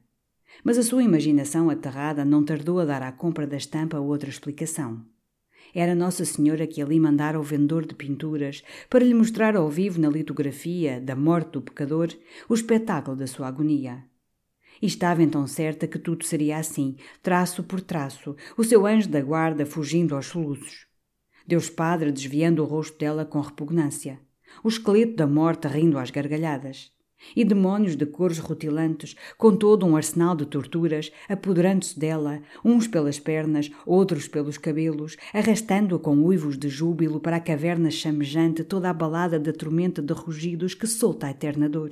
Mas 0.63 0.77
a 0.77 0.83
sua 0.83 1.03
imaginação 1.03 1.69
aterrada 1.69 2.23
não 2.23 2.43
tardou 2.43 2.79
a 2.79 2.85
dar 2.85 3.01
à 3.01 3.11
compra 3.11 3.45
da 3.45 3.57
estampa 3.57 3.99
outra 3.99 4.29
explicação. 4.29 5.05
Era 5.73 5.93
Nossa 5.93 6.23
Senhora 6.23 6.65
que 6.65 6.81
ali 6.81 6.99
mandara 6.99 7.39
o 7.39 7.43
vendedor 7.43 7.85
de 7.85 7.93
pinturas 7.95 8.63
para 8.89 9.03
lhe 9.03 9.13
mostrar 9.13 9.55
ao 9.55 9.69
vivo 9.69 9.99
na 9.99 10.07
litografia 10.07 11.01
da 11.01 11.15
morte 11.15 11.51
do 11.51 11.61
pecador 11.61 12.07
o 12.47 12.53
espetáculo 12.53 13.17
da 13.17 13.27
sua 13.27 13.47
agonia. 13.47 14.03
E 14.85 14.87
estava 14.87 15.23
então 15.23 15.47
certa 15.47 15.87
que 15.87 15.97
tudo 15.97 16.23
seria 16.23 16.59
assim, 16.59 16.95
traço 17.23 17.63
por 17.63 17.81
traço, 17.81 18.35
o 18.55 18.63
seu 18.63 18.85
anjo 18.85 19.09
da 19.09 19.19
guarda 19.19 19.65
fugindo 19.65 20.15
aos 20.15 20.27
soluços. 20.27 20.85
Deus 21.47 21.71
Padre 21.71 22.11
desviando 22.11 22.61
o 22.61 22.67
rosto 22.67 22.95
dela 22.99 23.25
com 23.25 23.41
repugnância, 23.41 24.19
o 24.63 24.67
esqueleto 24.67 25.15
da 25.15 25.25
morte 25.25 25.67
rindo 25.67 25.97
às 25.97 26.11
gargalhadas 26.11 26.91
e 27.35 27.43
demónios 27.43 27.95
de 27.95 28.05
cores 28.05 28.37
rutilantes, 28.37 29.15
com 29.39 29.55
todo 29.55 29.87
um 29.87 29.95
arsenal 29.95 30.35
de 30.35 30.45
torturas, 30.45 31.11
apoderando-se 31.27 31.97
dela, 31.97 32.43
uns 32.63 32.87
pelas 32.87 33.17
pernas, 33.17 33.71
outros 33.87 34.27
pelos 34.27 34.59
cabelos, 34.59 35.17
arrastando-a 35.33 35.97
com 35.97 36.15
uivos 36.17 36.59
de 36.59 36.69
júbilo 36.69 37.19
para 37.19 37.37
a 37.37 37.41
caverna 37.41 37.89
chamejante 37.89 38.63
toda 38.63 38.91
abalada 38.91 39.39
da 39.39 39.51
tormenta 39.51 39.99
de 39.99 40.13
rugidos 40.13 40.75
que 40.75 40.85
solta 40.85 41.25
a 41.25 41.31
eterna 41.31 41.67
dor. 41.67 41.89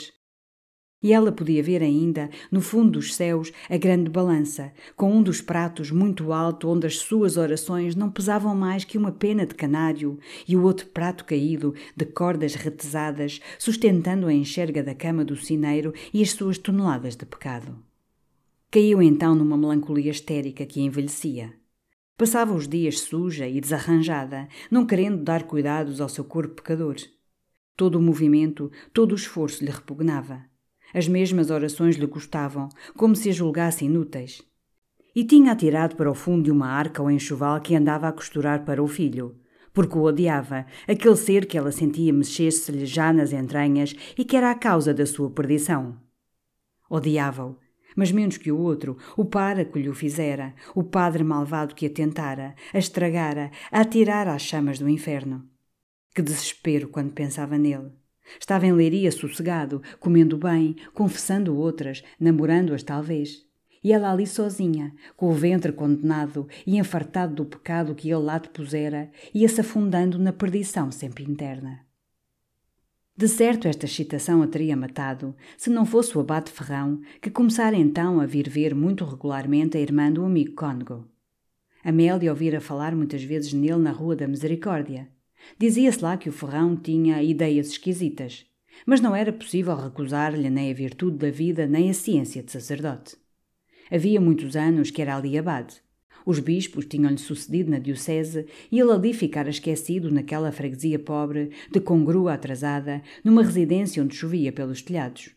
E 1.03 1.11
ela 1.11 1.33
podia 1.33 1.61
ver 1.61 1.83
ainda, 1.83 2.29
no 2.49 2.61
fundo 2.61 2.91
dos 2.91 3.13
céus, 3.13 3.51
a 3.69 3.75
grande 3.75 4.09
balança, 4.09 4.71
com 4.95 5.11
um 5.11 5.21
dos 5.21 5.41
pratos 5.41 5.91
muito 5.91 6.31
alto, 6.31 6.69
onde 6.69 6.87
as 6.87 6.97
suas 6.99 7.35
orações 7.35 7.93
não 7.93 8.09
pesavam 8.09 8.55
mais 8.55 8.85
que 8.85 8.97
uma 8.97 9.11
pena 9.11 9.45
de 9.45 9.53
canário, 9.53 10.17
e 10.47 10.55
o 10.55 10.63
outro 10.63 10.87
prato 10.87 11.25
caído, 11.25 11.75
de 11.93 12.05
cordas 12.05 12.55
retesadas, 12.55 13.41
sustentando 13.59 14.27
a 14.27 14.33
enxerga 14.33 14.81
da 14.81 14.95
cama 14.95 15.25
do 15.25 15.35
cineiro 15.35 15.93
e 16.13 16.21
as 16.21 16.31
suas 16.31 16.57
toneladas 16.57 17.17
de 17.17 17.25
pecado. 17.25 17.77
Caiu 18.71 19.01
então 19.01 19.35
numa 19.35 19.57
melancolia 19.57 20.09
histérica 20.09 20.65
que 20.65 20.79
envelhecia. 20.79 21.53
Passava 22.17 22.53
os 22.53 22.65
dias 22.65 23.01
suja 23.01 23.45
e 23.45 23.59
desarranjada, 23.59 24.47
não 24.71 24.85
querendo 24.85 25.21
dar 25.21 25.43
cuidados 25.43 25.99
ao 25.99 26.07
seu 26.07 26.23
corpo 26.23 26.55
pecador. 26.55 26.95
Todo 27.75 27.95
o 27.95 28.01
movimento, 28.01 28.71
todo 28.93 29.11
o 29.11 29.15
esforço 29.15 29.65
lhe 29.65 29.69
repugnava. 29.69 30.52
As 30.93 31.07
mesmas 31.07 31.49
orações 31.49 31.95
lhe 31.95 32.07
custavam, 32.07 32.69
como 32.95 33.15
se 33.15 33.29
as 33.29 33.35
julgasse 33.35 33.85
inúteis. 33.85 34.41
E 35.15 35.23
tinha 35.23 35.51
atirado 35.51 35.95
para 35.95 36.11
o 36.11 36.15
fundo 36.15 36.43
de 36.43 36.51
uma 36.51 36.67
arca 36.67 37.01
o 37.01 37.09
enxoval 37.09 37.59
que 37.61 37.75
andava 37.75 38.07
a 38.07 38.11
costurar 38.11 38.63
para 38.63 38.81
o 38.81 38.87
filho, 38.87 39.35
porque 39.73 39.97
o 39.97 40.03
odiava, 40.03 40.65
aquele 40.87 41.15
ser 41.15 41.45
que 41.45 41.57
ela 41.57 41.71
sentia 41.71 42.13
mexer-se-lhe 42.13 42.85
já 42.85 43.11
nas 43.11 43.33
entranhas 43.33 43.95
e 44.17 44.23
que 44.23 44.37
era 44.37 44.51
a 44.51 44.55
causa 44.55 44.93
da 44.93 45.05
sua 45.05 45.29
perdição. 45.29 45.97
Odiava-o, 46.89 47.57
mas 47.95 48.11
menos 48.11 48.37
que 48.37 48.51
o 48.51 48.59
outro, 48.59 48.97
o 49.17 49.25
para 49.25 49.65
que 49.65 49.79
lhe 49.79 49.89
o 49.89 49.93
fizera, 49.95 50.53
o 50.75 50.83
padre 50.83 51.23
malvado 51.23 51.73
que 51.73 51.87
a 51.87 51.89
tentara, 51.89 52.55
a 52.71 52.77
estragara, 52.77 53.51
a 53.71 53.81
atirara 53.81 54.33
às 54.33 54.43
chamas 54.43 54.77
do 54.77 54.89
inferno. 54.89 55.47
Que 56.13 56.21
desespero 56.21 56.89
quando 56.89 57.13
pensava 57.13 57.57
nele. 57.57 57.91
Estava 58.39 58.65
em 58.65 58.71
leiria 58.71 59.11
sossegado, 59.11 59.81
comendo 59.99 60.37
bem, 60.37 60.75
confessando 60.93 61.57
outras, 61.57 62.03
namorando-as 62.19 62.83
talvez. 62.83 63.45
E 63.83 63.91
ela 63.91 64.11
ali 64.11 64.25
sozinha, 64.25 64.93
com 65.15 65.29
o 65.29 65.33
ventre 65.33 65.71
condenado 65.73 66.47
e 66.65 66.77
enfartado 66.77 67.35
do 67.35 67.45
pecado 67.45 67.93
que 67.93 68.09
ele 68.09 68.23
lá 68.23 68.37
depusera, 68.37 69.11
ia-se 69.33 69.59
afundando 69.59 70.17
na 70.17 70.31
perdição 70.31 70.89
sempre 70.89 71.23
interna. 71.23 71.81
De 73.15 73.27
certo 73.27 73.67
esta 73.67 73.85
excitação 73.85 74.41
a 74.41 74.47
teria 74.47 74.75
matado, 74.75 75.35
se 75.55 75.69
não 75.69 75.85
fosse 75.85 76.17
o 76.17 76.21
abate 76.21 76.51
Ferrão, 76.51 76.99
que 77.21 77.29
começara 77.29 77.75
então 77.75 78.19
a 78.19 78.25
vir 78.25 78.49
ver 78.49 78.73
muito 78.73 79.05
regularmente 79.05 79.77
a 79.77 79.81
irmã 79.81 80.11
do 80.11 80.25
amigo 80.25 80.55
cônego. 80.55 81.07
Amélia 81.83 82.31
ouvira 82.31 82.59
falar 82.59 82.95
muitas 82.95 83.23
vezes 83.23 83.53
nele 83.53 83.77
na 83.77 83.91
Rua 83.91 84.15
da 84.15 84.27
Misericórdia. 84.27 85.12
Dizia-se 85.57 86.01
lá 86.01 86.17
que 86.17 86.29
o 86.29 86.33
Ferrão 86.33 86.75
tinha 86.75 87.21
ideias 87.21 87.67
esquisitas, 87.67 88.45
mas 88.85 89.01
não 89.01 89.15
era 89.15 89.31
possível 89.31 89.75
recusar-lhe 89.75 90.49
nem 90.49 90.71
a 90.71 90.73
virtude 90.73 91.17
da 91.17 91.29
vida 91.29 91.67
nem 91.67 91.89
a 91.89 91.93
ciência 91.93 92.43
de 92.43 92.51
sacerdote. 92.51 93.15
Havia 93.91 94.19
muitos 94.19 94.55
anos 94.55 94.89
que 94.89 95.01
era 95.01 95.15
ali 95.15 95.37
abade. 95.37 95.81
Os 96.25 96.39
bispos 96.39 96.85
tinham-lhe 96.85 97.17
sucedido 97.17 97.69
na 97.69 97.79
diocese 97.79 98.45
e 98.71 98.79
ele 98.79 98.91
ali 98.91 99.13
ficara 99.13 99.49
esquecido 99.49 100.09
naquela 100.09 100.51
freguesia 100.51 100.97
pobre, 100.97 101.51
de 101.69 101.81
congrua 101.81 102.33
atrasada, 102.33 103.01
numa 103.23 103.43
residência 103.43 104.01
onde 104.01 104.15
chovia 104.15 104.51
pelos 104.51 104.81
telhados. 104.81 105.31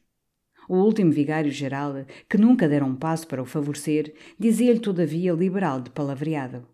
O 0.69 0.77
último 0.77 1.13
vigário-geral, 1.13 2.07
que 2.29 2.39
nunca 2.39 2.69
dera 2.69 2.85
um 2.85 2.95
passo 2.95 3.27
para 3.27 3.43
o 3.43 3.47
favorecer, 3.47 4.15
dizia-lhe 4.39 4.81
todavia 4.81 5.33
liberal 5.33 5.81
de 5.81 5.91
palavreado. 5.91 6.67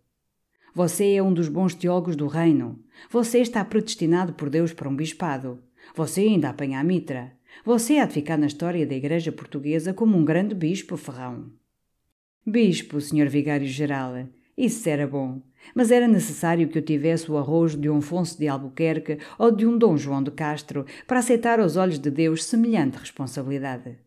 Você 0.74 1.12
é 1.12 1.22
um 1.22 1.34
dos 1.34 1.48
bons 1.48 1.74
teólogos 1.74 2.16
do 2.16 2.26
reino. 2.26 2.82
Você 3.10 3.40
está 3.40 3.62
predestinado 3.62 4.32
por 4.32 4.48
Deus 4.48 4.72
para 4.72 4.88
um 4.88 4.96
bispado. 4.96 5.62
Você 5.94 6.22
ainda 6.22 6.48
apanha 6.48 6.80
a 6.80 6.84
mitra. 6.84 7.32
Você 7.62 7.98
há 7.98 8.06
de 8.06 8.14
ficar 8.14 8.38
na 8.38 8.46
história 8.46 8.86
da 8.86 8.94
Igreja 8.94 9.30
Portuguesa 9.30 9.92
como 9.92 10.16
um 10.16 10.24
grande 10.24 10.54
bispo, 10.54 10.96
Ferrão. 10.96 11.50
Bispo, 12.46 13.02
senhor 13.02 13.28
vigário-geral, 13.28 14.26
isso 14.56 14.88
era 14.88 15.06
bom. 15.06 15.42
Mas 15.74 15.90
era 15.90 16.08
necessário 16.08 16.66
que 16.68 16.78
eu 16.78 16.82
tivesse 16.82 17.30
o 17.30 17.36
arrojo 17.36 17.78
de 17.78 17.90
um 17.90 17.98
Afonso 17.98 18.38
de 18.38 18.48
Albuquerque 18.48 19.18
ou 19.38 19.52
de 19.52 19.66
um 19.66 19.76
Dom 19.76 19.96
João 19.98 20.22
de 20.22 20.30
Castro 20.30 20.86
para 21.06 21.18
aceitar 21.18 21.60
aos 21.60 21.76
olhos 21.76 21.98
de 21.98 22.10
Deus 22.10 22.44
semelhante 22.44 22.96
responsabilidade. 22.96 23.98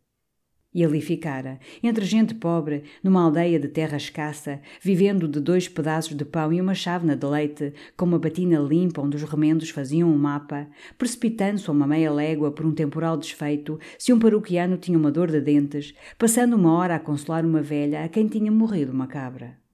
E 0.76 0.84
ali 0.84 1.00
ficara, 1.00 1.58
entre 1.82 2.04
gente 2.04 2.36
pobre, 2.36 2.84
numa 3.02 3.24
aldeia 3.24 3.58
de 3.58 3.70
terra 3.70 3.96
escassa, 3.96 4.60
vivendo 4.82 5.26
de 5.26 5.40
dois 5.40 5.70
pedaços 5.70 6.14
de 6.14 6.26
pão 6.26 6.52
e 6.52 6.60
uma 6.60 6.76
chávena 6.76 7.16
de 7.16 7.26
leite, 7.26 7.74
com 7.96 8.04
uma 8.04 8.20
batina 8.20 8.60
limpa 8.60 9.02
onde 9.02 9.16
os 9.16 9.24
remendos 9.24 9.70
faziam 9.70 10.12
um 10.12 10.18
mapa, 10.18 10.68
precipitando-se 10.98 11.70
a 11.70 11.72
uma 11.72 11.88
meia 11.88 12.12
légua 12.12 12.52
por 12.52 12.66
um 12.66 12.74
temporal 12.74 13.16
desfeito, 13.16 13.80
se 13.98 14.12
um 14.12 14.20
paroquiano 14.20 14.76
tinha 14.76 14.98
uma 14.98 15.14
dor 15.14 15.32
de 15.32 15.40
dentes, 15.40 15.96
passando 16.18 16.58
uma 16.58 16.74
hora 16.74 16.96
a 16.96 17.00
consolar 17.00 17.46
uma 17.46 17.62
velha 17.62 18.04
a 18.04 18.10
quem 18.10 18.28
tinha 18.28 18.52
morrido 18.52 18.92
uma 18.92 19.08
cabra. 19.08 19.64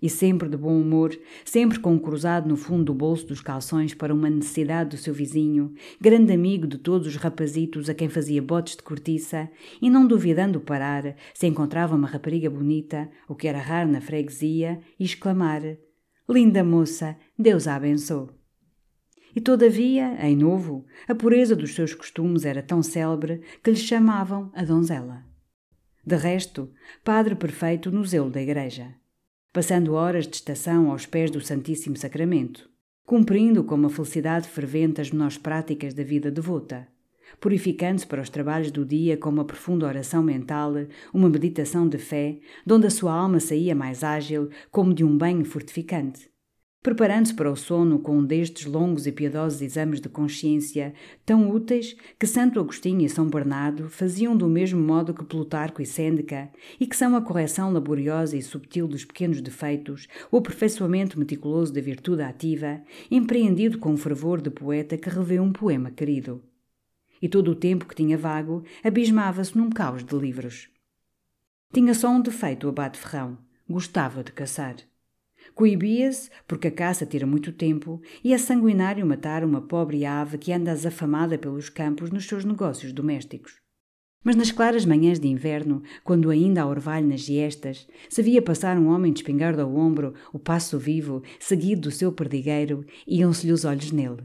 E 0.00 0.10
sempre 0.10 0.46
de 0.46 0.58
bom 0.58 0.78
humor, 0.78 1.18
sempre 1.42 1.78
com 1.78 1.94
um 1.94 1.98
cruzado 1.98 2.46
no 2.46 2.56
fundo 2.56 2.84
do 2.84 2.94
bolso 2.94 3.26
dos 3.26 3.40
calções 3.40 3.94
para 3.94 4.12
uma 4.12 4.28
necessidade 4.28 4.90
do 4.90 4.96
seu 4.98 5.14
vizinho, 5.14 5.72
grande 5.98 6.34
amigo 6.34 6.66
de 6.66 6.76
todos 6.76 7.06
os 7.06 7.16
rapazitos 7.16 7.88
a 7.88 7.94
quem 7.94 8.06
fazia 8.06 8.42
botes 8.42 8.76
de 8.76 8.82
cortiça, 8.82 9.50
e 9.80 9.88
não 9.88 10.06
duvidando 10.06 10.60
parar, 10.60 11.16
se 11.32 11.46
encontrava 11.46 11.96
uma 11.96 12.06
rapariga 12.06 12.50
bonita, 12.50 13.08
o 13.26 13.34
que 13.34 13.48
era 13.48 13.58
raro 13.58 13.90
na 13.90 14.02
freguesia, 14.02 14.80
e 15.00 15.04
exclamar: 15.04 15.62
Linda 16.28 16.62
moça, 16.62 17.16
Deus 17.38 17.66
a 17.66 17.76
abençoe. 17.76 18.28
E 19.34 19.40
todavia, 19.40 20.18
em 20.26 20.36
novo, 20.36 20.84
a 21.08 21.14
pureza 21.14 21.56
dos 21.56 21.74
seus 21.74 21.94
costumes 21.94 22.44
era 22.44 22.62
tão 22.62 22.82
célebre 22.82 23.40
que 23.64 23.70
lhe 23.70 23.76
chamavam 23.76 24.50
a 24.54 24.62
donzela. 24.62 25.24
De 26.04 26.16
resto, 26.16 26.70
padre 27.02 27.34
perfeito 27.34 27.90
no 27.90 28.04
zelo 28.04 28.30
da 28.30 28.42
igreja 28.42 28.94
passando 29.56 29.94
horas 29.94 30.26
de 30.26 30.36
estação 30.36 30.90
aos 30.90 31.06
pés 31.06 31.30
do 31.30 31.40
Santíssimo 31.40 31.96
Sacramento, 31.96 32.68
cumprindo 33.06 33.64
com 33.64 33.74
uma 33.74 33.88
felicidade 33.88 34.46
fervente 34.46 35.00
as 35.00 35.10
menores 35.10 35.38
práticas 35.38 35.94
da 35.94 36.02
vida 36.02 36.30
devota, 36.30 36.86
purificando-se 37.40 38.06
para 38.06 38.20
os 38.20 38.28
trabalhos 38.28 38.70
do 38.70 38.84
dia 38.84 39.16
com 39.16 39.30
uma 39.30 39.46
profunda 39.46 39.86
oração 39.86 40.22
mental, 40.22 40.74
uma 41.10 41.30
meditação 41.30 41.88
de 41.88 41.96
fé, 41.96 42.38
donde 42.66 42.86
a 42.86 42.90
sua 42.90 43.14
alma 43.14 43.40
saía 43.40 43.74
mais 43.74 44.04
ágil, 44.04 44.50
como 44.70 44.92
de 44.92 45.02
um 45.02 45.16
banho 45.16 45.46
fortificante 45.46 46.28
preparando-se 46.86 47.34
para 47.34 47.50
o 47.50 47.56
sono 47.56 47.98
com 47.98 48.18
um 48.18 48.24
destes 48.24 48.64
longos 48.64 49.08
e 49.08 49.10
piedosos 49.10 49.60
exames 49.60 50.00
de 50.00 50.08
consciência, 50.08 50.94
tão 51.24 51.50
úteis 51.50 51.96
que 52.16 52.28
Santo 52.28 52.60
Agostinho 52.60 53.04
e 53.04 53.08
São 53.08 53.28
Bernardo 53.28 53.90
faziam 53.90 54.36
do 54.36 54.48
mesmo 54.48 54.80
modo 54.80 55.12
que 55.12 55.24
Plutarco 55.24 55.82
e 55.82 55.84
Sêneca, 55.84 56.48
e 56.78 56.86
que 56.86 56.96
são 56.96 57.16
a 57.16 57.20
correção 57.20 57.72
laboriosa 57.72 58.36
e 58.36 58.42
subtil 58.42 58.86
dos 58.86 59.04
pequenos 59.04 59.40
defeitos, 59.40 60.06
o 60.30 60.36
aperfeiçoamento 60.36 61.18
meticuloso 61.18 61.72
da 61.72 61.80
virtude 61.80 62.22
ativa, 62.22 62.80
empreendido 63.10 63.78
com 63.78 63.92
o 63.92 63.96
fervor 63.96 64.40
de 64.40 64.50
poeta 64.50 64.96
que 64.96 65.10
revê 65.10 65.40
um 65.40 65.52
poema 65.52 65.90
querido. 65.90 66.40
E 67.20 67.28
todo 67.28 67.50
o 67.50 67.56
tempo 67.56 67.86
que 67.86 67.96
tinha 67.96 68.16
vago 68.16 68.62
abismava-se 68.84 69.58
num 69.58 69.70
caos 69.70 70.04
de 70.04 70.16
livros. 70.16 70.68
Tinha 71.74 71.94
só 71.94 72.10
um 72.10 72.20
defeito 72.20 72.68
o 72.68 72.70
abate 72.70 72.96
Ferrão. 72.96 73.36
Gostava 73.68 74.22
de 74.22 74.30
caçar. 74.30 74.76
Coibia-se, 75.56 76.28
porque 76.46 76.68
a 76.68 76.70
caça 76.70 77.06
tira 77.06 77.26
muito 77.26 77.50
tempo, 77.50 77.98
e 78.22 78.34
é 78.34 78.36
sanguinário 78.36 79.06
matar 79.06 79.42
uma 79.42 79.62
pobre 79.62 80.04
ave 80.04 80.36
que 80.36 80.52
anda 80.52 80.70
azafamada 80.70 81.38
pelos 81.38 81.70
campos 81.70 82.10
nos 82.10 82.26
seus 82.26 82.44
negócios 82.44 82.92
domésticos. 82.92 83.58
Mas 84.22 84.36
nas 84.36 84.52
claras 84.52 84.84
manhãs 84.84 85.18
de 85.18 85.28
inverno, 85.28 85.82
quando 86.04 86.28
ainda 86.28 86.60
há 86.60 86.66
orvalho 86.66 87.08
nas 87.08 87.20
giestas, 87.22 87.88
se 88.06 88.20
via 88.20 88.42
passar 88.42 88.76
um 88.76 88.88
homem 88.88 89.10
de 89.10 89.20
espingarda 89.20 89.62
ao 89.62 89.74
ombro, 89.74 90.12
o 90.30 90.38
passo 90.38 90.78
vivo, 90.78 91.22
seguido 91.40 91.88
do 91.88 91.90
seu 91.90 92.12
perdigueiro, 92.12 92.84
iam-se-lhe 93.06 93.52
os 93.52 93.64
olhos 93.64 93.90
nele. 93.90 94.24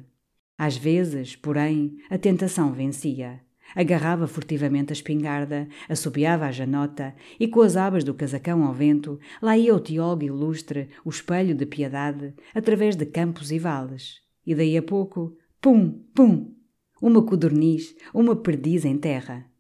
Às 0.58 0.76
vezes, 0.76 1.38
porém, 1.38 1.96
a 2.10 2.18
tentação 2.18 2.74
vencia. 2.74 3.40
Agarrava 3.76 4.28
furtivamente 4.28 4.92
a 4.92 4.94
espingarda, 4.94 5.68
assobiava 5.88 6.46
a 6.46 6.52
janota 6.52 7.16
e, 7.40 7.48
com 7.48 7.62
as 7.62 7.76
abas 7.76 8.04
do 8.04 8.14
casacão 8.14 8.64
ao 8.64 8.74
vento, 8.74 9.20
lá 9.42 9.58
ia 9.58 9.76
o 9.76 9.80
teólogo 9.80 10.24
ilustre, 10.24 10.90
o 11.06 11.10
espelho 11.10 11.56
de 11.56 11.66
piedade, 11.66 12.34
através 12.54 12.96
de 12.96 13.06
campos 13.06 13.52
e 13.52 13.60
vales. 13.60 14.22
E 14.46 14.56
daí 14.56 14.78
a 14.78 14.84
pouco, 14.84 15.38
pum, 15.62 16.04
pum! 16.14 16.56
Uma 17.02 17.24
codorniz, 17.24 17.96
uma 18.14 18.36
perdiz 18.36 18.86
em 18.86 18.98
terra. 18.98 19.51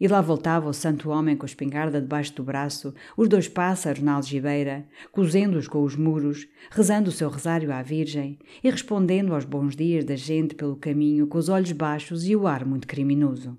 E 0.00 0.06
lá 0.06 0.20
voltava 0.20 0.68
o 0.68 0.72
santo 0.72 1.10
homem 1.10 1.36
com 1.36 1.44
a 1.44 1.48
espingarda 1.48 2.00
debaixo 2.00 2.34
do 2.34 2.44
braço, 2.44 2.94
os 3.16 3.28
dois 3.28 3.48
pássaros 3.48 4.02
na 4.02 4.14
algibeira, 4.14 4.86
cozendo-os 5.10 5.66
com 5.66 5.82
os 5.82 5.96
muros, 5.96 6.46
rezando 6.70 7.10
o 7.10 7.12
seu 7.12 7.28
rosário 7.28 7.72
à 7.72 7.82
Virgem 7.82 8.38
e 8.62 8.70
respondendo 8.70 9.34
aos 9.34 9.44
bons 9.44 9.74
dias 9.74 10.04
da 10.04 10.14
gente 10.14 10.54
pelo 10.54 10.76
caminho 10.76 11.26
com 11.26 11.38
os 11.38 11.48
olhos 11.48 11.72
baixos 11.72 12.28
e 12.28 12.36
o 12.36 12.46
ar 12.46 12.64
muito 12.64 12.86
criminoso. 12.86 13.58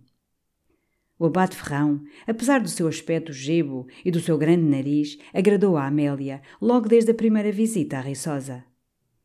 O 1.20 1.26
abate 1.26 1.58
Ferrão, 1.58 2.02
apesar 2.26 2.62
do 2.62 2.70
seu 2.70 2.88
aspecto 2.88 3.34
gebo 3.34 3.86
e 4.06 4.10
do 4.10 4.22
seu 4.22 4.38
grande 4.38 4.64
nariz, 4.64 5.18
agradou 5.34 5.76
a 5.76 5.86
Amélia 5.86 6.42
logo 6.62 6.88
desde 6.88 7.12
a 7.12 7.16
primeira 7.16 7.52
visita 7.52 7.98
à 7.98 8.02
Riçosa. 8.02 8.69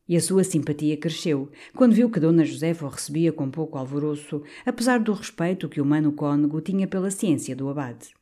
E 0.07 0.15
a 0.15 0.21
sua 0.21 0.43
simpatia 0.43 0.97
cresceu 0.97 1.49
quando 1.75 1.95
viu 1.95 2.09
que 2.09 2.19
Dona 2.19 2.45
Josefa 2.45 2.85
o 2.85 2.89
recebia 2.89 3.33
com 3.33 3.49
pouco 3.49 3.77
alvoroço, 3.77 4.43
apesar 4.65 4.99
do 4.99 5.13
respeito 5.13 5.67
que 5.67 5.81
o 5.81 5.85
mano 5.85 6.11
cônego 6.11 6.61
tinha 6.61 6.87
pela 6.87 7.09
ciência 7.09 7.55
do 7.55 7.67
abade. 7.67 8.13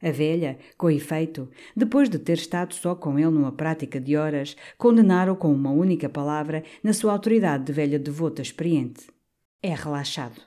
A 0.00 0.10
velha, 0.10 0.58
com 0.76 0.90
efeito, 0.90 1.48
depois 1.76 2.08
de 2.08 2.18
ter 2.18 2.36
estado 2.36 2.74
só 2.74 2.94
com 2.94 3.18
ele 3.18 3.30
numa 3.30 3.52
prática 3.52 4.00
de 4.00 4.16
horas, 4.16 4.56
condenara-o 4.76 5.36
com 5.36 5.52
uma 5.52 5.70
única 5.70 6.08
palavra 6.08 6.64
na 6.82 6.92
sua 6.92 7.12
autoridade 7.12 7.64
de 7.64 7.72
velha 7.72 7.98
devota 8.00 8.42
experiente. 8.42 9.06
É 9.62 9.74
relaxado. 9.74 10.40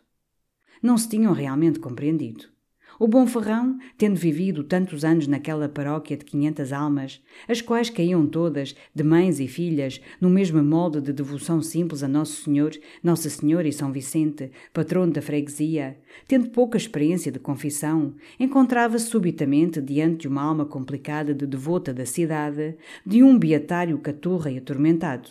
Não 0.82 0.98
se 0.98 1.08
tinham 1.08 1.32
realmente 1.32 1.80
compreendido. 1.80 2.55
O 2.98 3.08
bom 3.08 3.28
Ferrão, 3.28 3.78
tendo 3.98 4.16
vivido 4.16 4.64
tantos 4.64 5.04
anos 5.04 5.28
naquela 5.28 5.68
paróquia 5.68 6.16
de 6.16 6.24
quinhentas 6.24 6.72
almas, 6.72 7.22
as 7.46 7.62
quais 7.62 7.90
caíam 7.90 8.26
todas, 8.26 8.74
de 8.94 9.04
mães 9.04 9.42
e 9.42 9.48
filhas, 9.50 10.00
no 10.22 10.30
mesmo 10.30 10.64
molde 10.64 11.02
de 11.02 11.12
devoção 11.12 11.62
simples 11.62 12.04
a 12.04 12.08
Nosso 12.08 12.44
Senhor, 12.44 12.72
Nossa 13.04 13.30
Senhora 13.30 13.68
e 13.68 13.74
São 13.74 13.92
Vicente, 13.92 14.50
patrono 14.72 15.12
da 15.12 15.22
freguesia, 15.22 15.98
tendo 16.26 16.50
pouca 16.50 16.78
experiência 16.78 17.32
de 17.32 17.40
confissão, 17.40 18.16
encontrava-se 18.40 19.08
subitamente 19.08 19.82
diante 19.82 20.22
de 20.22 20.28
uma 20.30 20.44
alma 20.44 20.66
complicada 20.66 21.34
de 21.34 21.46
devota 21.46 21.94
da 21.94 22.06
cidade, 22.06 22.78
de 23.06 23.22
um 23.22 23.38
beatário 23.38 23.98
caturra 24.00 24.50
e 24.50 24.58
atormentado. 24.58 25.30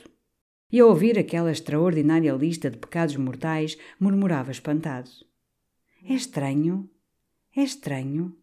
E 0.70 0.80
ao 0.80 0.90
ouvir 0.90 1.18
aquela 1.18 1.50
extraordinária 1.50 2.32
lista 2.32 2.70
de 2.70 2.76
pecados 2.76 3.16
mortais, 3.16 3.78
murmurava 3.98 4.50
espantado. 4.50 5.08
É 6.06 6.12
estranho 6.12 6.90
é 7.56 7.62
estranho. 7.62 8.34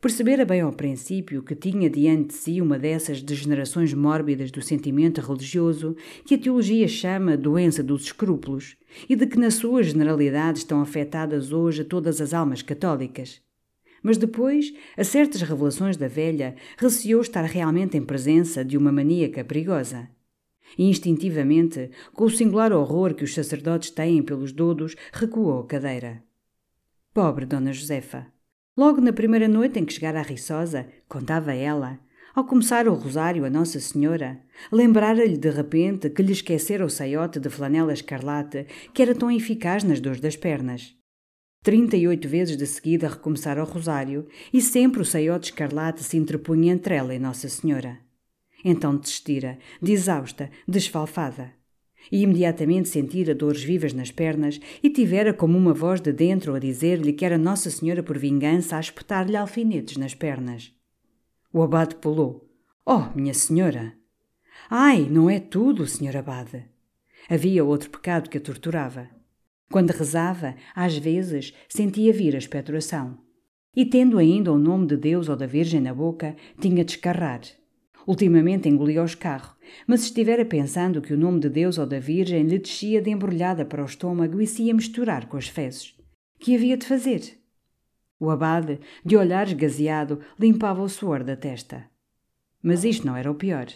Percebera 0.00 0.44
bem 0.44 0.60
ao 0.60 0.72
princípio 0.72 1.42
que 1.42 1.54
tinha 1.54 1.88
diante 1.88 2.28
de 2.28 2.34
si 2.34 2.60
uma 2.60 2.78
dessas 2.78 3.22
degenerações 3.22 3.92
mórbidas 3.92 4.50
do 4.50 4.62
sentimento 4.62 5.20
religioso 5.20 5.96
que 6.24 6.34
a 6.34 6.38
teologia 6.38 6.88
chama 6.88 7.36
doença 7.36 7.82
dos 7.82 8.04
escrúpulos 8.04 8.76
e 9.08 9.16
de 9.16 9.26
que, 9.26 9.38
na 9.38 9.50
sua 9.50 9.82
generalidade, 9.82 10.58
estão 10.58 10.80
afetadas 10.80 11.52
hoje 11.52 11.84
todas 11.84 12.20
as 12.20 12.34
almas 12.34 12.62
católicas. 12.62 13.42
Mas 14.02 14.18
depois, 14.18 14.72
a 14.96 15.04
certas 15.04 15.40
revelações 15.40 15.96
da 15.96 16.08
velha, 16.08 16.54
receou 16.76 17.22
estar 17.22 17.44
realmente 17.44 17.96
em 17.96 18.02
presença 18.02 18.64
de 18.64 18.76
uma 18.76 18.92
maníaca 18.92 19.42
perigosa. 19.42 20.08
E 20.78 20.88
instintivamente, 20.88 21.90
com 22.12 22.24
o 22.24 22.30
singular 22.30 22.72
horror 22.72 23.14
que 23.14 23.24
os 23.24 23.34
sacerdotes 23.34 23.90
têm 23.90 24.22
pelos 24.22 24.52
dodos, 24.52 24.94
recuou 25.12 25.60
a 25.60 25.66
cadeira. 25.66 26.22
Pobre 27.14 27.46
Dona 27.46 27.72
Josefa. 27.72 28.26
Logo 28.76 29.00
na 29.00 29.12
primeira 29.12 29.46
noite 29.46 29.78
em 29.78 29.84
que 29.84 29.92
chegara 29.92 30.18
a 30.18 30.22
Riçosa, 30.24 30.88
contava 31.08 31.54
ela, 31.54 32.00
ao 32.34 32.44
começar 32.44 32.88
o 32.88 32.94
rosário 32.94 33.44
a 33.44 33.50
Nossa 33.50 33.78
Senhora, 33.78 34.42
lembrara-lhe 34.72 35.36
de 35.36 35.48
repente 35.48 36.10
que 36.10 36.20
lhe 36.24 36.32
esquecera 36.32 36.84
o 36.84 36.90
saiote 36.90 37.38
de 37.38 37.48
flanela 37.48 37.92
escarlate 37.92 38.66
que 38.92 39.00
era 39.00 39.14
tão 39.14 39.30
eficaz 39.30 39.84
nas 39.84 40.00
dores 40.00 40.20
das 40.20 40.34
pernas. 40.34 40.92
Trinta 41.62 41.96
e 41.96 42.08
oito 42.08 42.28
vezes 42.28 42.56
de 42.56 42.66
seguida 42.66 43.06
recomeçara 43.06 43.62
o 43.62 43.66
rosário 43.66 44.26
e 44.52 44.60
sempre 44.60 45.00
o 45.00 45.04
saiote 45.04 45.50
escarlate 45.50 46.02
se 46.02 46.16
interpunha 46.16 46.72
entre 46.72 46.96
ela 46.96 47.14
e 47.14 47.18
Nossa 47.20 47.48
Senhora. 47.48 47.96
Então 48.64 48.96
desistira, 48.96 49.56
de 49.80 49.92
exausta, 49.92 50.50
desfalfada 50.66 51.52
e 52.10 52.22
imediatamente 52.22 52.88
sentira 52.88 53.34
dores 53.34 53.62
vivas 53.62 53.92
nas 53.92 54.10
pernas 54.10 54.60
e 54.82 54.90
tivera 54.90 55.32
como 55.32 55.56
uma 55.56 55.72
voz 55.72 56.00
de 56.00 56.12
dentro 56.12 56.54
a 56.54 56.58
dizer-lhe 56.58 57.12
que 57.12 57.24
era 57.24 57.38
Nossa 57.38 57.70
Senhora 57.70 58.02
por 58.02 58.18
vingança 58.18 58.76
a 58.76 58.80
espetar-lhe 58.80 59.36
alfinetes 59.36 59.96
nas 59.96 60.14
pernas. 60.14 60.72
O 61.52 61.62
abade 61.62 61.96
pulou. 61.96 62.50
Oh, 62.84 63.04
minha 63.14 63.32
senhora! 63.32 63.94
Ai, 64.68 65.08
não 65.10 65.30
é 65.30 65.38
tudo, 65.38 65.86
senhor 65.86 66.16
abade! 66.16 66.64
Havia 67.28 67.64
outro 67.64 67.90
pecado 67.90 68.28
que 68.28 68.38
a 68.38 68.40
torturava. 68.40 69.08
Quando 69.70 69.90
rezava, 69.90 70.54
às 70.74 70.96
vezes, 70.98 71.54
sentia 71.68 72.12
vir 72.12 72.34
a 72.34 72.38
expectoração. 72.38 73.18
E 73.74 73.84
tendo 73.84 74.18
ainda 74.18 74.52
o 74.52 74.58
nome 74.58 74.86
de 74.86 74.96
Deus 74.96 75.28
ou 75.28 75.36
da 75.36 75.46
Virgem 75.46 75.80
na 75.80 75.94
boca, 75.94 76.36
tinha 76.60 76.84
de 76.84 76.92
escarrar. 76.92 77.40
Ultimamente 78.06 78.68
engolia 78.68 79.02
o 79.02 79.06
escarro, 79.06 79.56
mas 79.86 80.02
estivera 80.02 80.44
pensando 80.44 81.00
que 81.00 81.14
o 81.14 81.18
nome 81.18 81.40
de 81.40 81.48
Deus 81.48 81.78
ou 81.78 81.86
da 81.86 81.98
Virgem 81.98 82.42
lhe 82.42 82.58
descia 82.58 83.00
de 83.00 83.10
embrulhada 83.10 83.64
para 83.64 83.82
o 83.82 83.86
estômago 83.86 84.40
e 84.40 84.46
se 84.46 84.64
ia 84.64 84.74
misturar 84.74 85.26
com 85.26 85.36
as 85.36 85.48
fezes. 85.48 85.96
Que 86.38 86.54
havia 86.54 86.76
de 86.76 86.86
fazer? 86.86 87.38
O 88.20 88.30
abade, 88.30 88.78
de 89.04 89.16
olhar 89.16 89.46
esgazeado, 89.46 90.20
limpava 90.38 90.82
o 90.82 90.88
suor 90.88 91.24
da 91.24 91.34
testa. 91.34 91.84
Mas 92.62 92.84
isto 92.84 93.06
não 93.06 93.16
era 93.16 93.30
o 93.30 93.34
pior. 93.34 93.66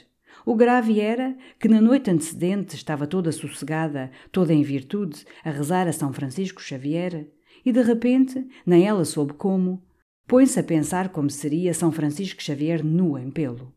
O 0.44 0.54
grave 0.54 1.00
era 1.00 1.36
que 1.58 1.68
na 1.68 1.80
noite 1.80 2.10
antecedente 2.10 2.74
estava 2.74 3.06
toda 3.06 3.32
sossegada, 3.32 4.10
toda 4.30 4.52
em 4.54 4.62
virtude, 4.62 5.24
a 5.44 5.50
rezar 5.50 5.88
a 5.88 5.92
São 5.92 6.12
Francisco 6.12 6.62
Xavier, 6.62 7.28
e 7.64 7.72
de 7.72 7.82
repente, 7.82 8.46
nem 8.64 8.86
ela 8.86 9.04
soube 9.04 9.34
como, 9.34 9.82
põe-se 10.26 10.60
a 10.60 10.62
pensar 10.62 11.08
como 11.08 11.28
seria 11.28 11.74
São 11.74 11.90
Francisco 11.90 12.42
Xavier 12.42 12.84
nu 12.84 13.18
em 13.18 13.30
pelo. 13.30 13.74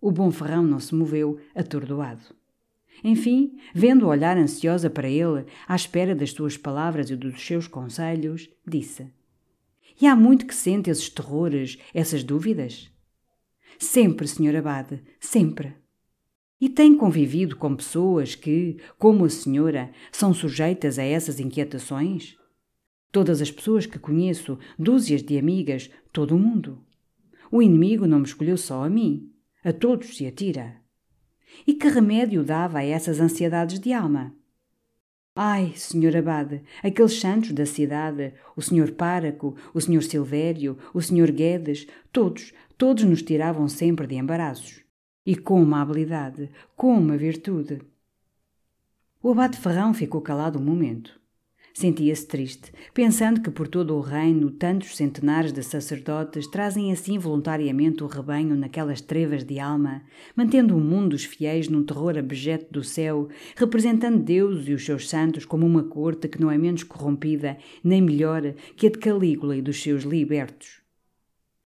O 0.00 0.10
bom 0.10 0.30
ferrão 0.30 0.62
não 0.62 0.80
se 0.80 0.94
moveu, 0.94 1.38
atordoado. 1.54 2.34
Enfim, 3.04 3.58
vendo 3.74 4.04
o 4.04 4.08
olhar 4.08 4.36
ansiosa 4.36 4.90
para 4.90 5.08
ele, 5.08 5.46
à 5.66 5.74
espera 5.74 6.14
das 6.14 6.32
suas 6.32 6.56
palavras 6.56 7.10
e 7.10 7.16
dos 7.16 7.40
seus 7.40 7.66
conselhos, 7.66 8.48
disse: 8.66 9.06
E 10.00 10.06
há 10.06 10.14
muito 10.14 10.46
que 10.46 10.54
sente 10.54 10.90
esses 10.90 11.08
terrores, 11.08 11.78
essas 11.94 12.22
dúvidas? 12.22 12.90
Sempre, 13.78 14.28
Sr. 14.28 14.56
Abade, 14.56 15.02
sempre. 15.18 15.74
E 16.60 16.68
tem 16.68 16.94
convivido 16.94 17.56
com 17.56 17.74
pessoas 17.74 18.34
que, 18.34 18.76
como 18.98 19.24
a 19.24 19.30
senhora, 19.30 19.90
são 20.12 20.34
sujeitas 20.34 20.98
a 20.98 21.02
essas 21.02 21.40
inquietações? 21.40 22.36
Todas 23.10 23.40
as 23.40 23.50
pessoas 23.50 23.86
que 23.86 23.98
conheço, 23.98 24.58
dúzias 24.78 25.22
de 25.22 25.38
amigas, 25.38 25.90
todo 26.12 26.36
o 26.36 26.38
mundo. 26.38 26.78
O 27.50 27.62
inimigo 27.62 28.06
não 28.06 28.18
me 28.18 28.26
escolheu 28.26 28.58
só 28.58 28.84
a 28.84 28.90
mim. 28.90 29.32
A 29.62 29.72
todos 29.72 30.16
se 30.16 30.26
atira. 30.26 30.76
E 31.66 31.74
que 31.74 31.88
remédio 31.88 32.42
dava 32.42 32.78
a 32.78 32.84
essas 32.84 33.20
ansiedades 33.20 33.78
de 33.78 33.92
alma? 33.92 34.34
Ai, 35.36 35.74
senhor 35.76 36.16
abade, 36.16 36.62
aqueles 36.82 37.20
santos 37.20 37.52
da 37.52 37.66
cidade, 37.66 38.32
o 38.56 38.62
senhor 38.62 38.92
Páraco, 38.92 39.54
o 39.74 39.80
senhor 39.80 40.02
Silvério, 40.02 40.78
o 40.94 41.02
senhor 41.02 41.30
Guedes, 41.30 41.86
todos, 42.10 42.52
todos 42.78 43.04
nos 43.04 43.22
tiravam 43.22 43.68
sempre 43.68 44.06
de 44.06 44.16
embaraços. 44.16 44.82
E 45.24 45.36
com 45.36 45.62
uma 45.62 45.82
habilidade, 45.82 46.50
com 46.74 46.94
uma 46.94 47.16
virtude. 47.16 47.82
O 49.22 49.30
abade 49.30 49.58
Ferrão 49.58 49.92
ficou 49.92 50.22
calado 50.22 50.58
um 50.58 50.62
momento. 50.62 51.19
Sentia-se 51.80 52.26
triste, 52.26 52.72
pensando 52.92 53.40
que 53.40 53.50
por 53.50 53.66
todo 53.66 53.96
o 53.96 54.02
reino 54.02 54.50
tantos 54.50 54.94
centenares 54.94 55.50
de 55.50 55.62
sacerdotes 55.62 56.46
trazem 56.46 56.92
assim 56.92 57.16
voluntariamente 57.16 58.04
o 58.04 58.06
rebanho 58.06 58.54
naquelas 58.54 59.00
trevas 59.00 59.44
de 59.44 59.58
alma, 59.58 60.02
mantendo 60.36 60.76
o 60.76 60.78
mundo 60.78 61.08
dos 61.08 61.24
fiéis 61.24 61.70
num 61.70 61.82
terror 61.82 62.18
abjeto 62.18 62.70
do 62.70 62.84
céu, 62.84 63.30
representando 63.56 64.22
Deus 64.22 64.68
e 64.68 64.74
os 64.74 64.84
seus 64.84 65.08
santos 65.08 65.46
como 65.46 65.64
uma 65.64 65.82
corte 65.82 66.28
que 66.28 66.38
não 66.38 66.50
é 66.50 66.58
menos 66.58 66.82
corrompida, 66.82 67.56
nem 67.82 68.02
melhor, 68.02 68.42
que 68.76 68.86
a 68.86 68.90
de 68.90 68.98
Calígula 68.98 69.56
e 69.56 69.62
dos 69.62 69.82
seus 69.82 70.02
libertos. 70.02 70.82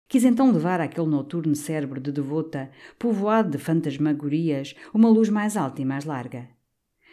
Quis 0.07 0.23
então 0.23 0.53
levar 0.53 0.83
àquele 0.83 1.07
noturno 1.07 1.55
cérebro 1.55 1.99
de 1.99 2.13
devota, 2.13 2.71
povoado 2.99 3.53
de 3.53 3.57
fantasmagorias, 3.57 4.75
uma 4.93 5.09
luz 5.09 5.31
mais 5.31 5.57
alta 5.57 5.81
e 5.81 5.85
mais 5.87 6.05
larga. 6.05 6.54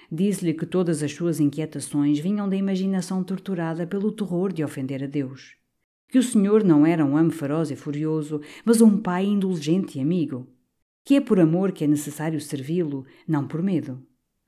Disse-lhe 0.09 0.53
que 0.53 0.65
todas 0.65 1.03
as 1.03 1.13
suas 1.13 1.39
inquietações 1.39 2.19
vinham 2.19 2.47
da 2.47 2.55
imaginação 2.55 3.23
torturada 3.23 3.85
pelo 3.85 4.11
terror 4.11 4.53
de 4.53 4.63
ofender 4.63 5.03
a 5.03 5.07
Deus. 5.07 5.55
Que 6.07 6.19
o 6.19 6.23
Senhor 6.23 6.63
não 6.63 6.85
era 6.85 7.05
um 7.05 7.15
amo 7.15 7.31
feroz 7.31 7.71
e 7.71 7.75
furioso, 7.75 8.41
mas 8.65 8.81
um 8.81 8.97
pai 8.97 9.25
indulgente 9.25 9.97
e 9.97 10.01
amigo. 10.01 10.47
Que 11.03 11.15
é 11.15 11.21
por 11.21 11.39
amor 11.39 11.71
que 11.71 11.83
é 11.83 11.87
necessário 11.87 12.39
servi-lo, 12.41 13.05
não 13.27 13.47
por 13.47 13.63
medo. 13.63 14.05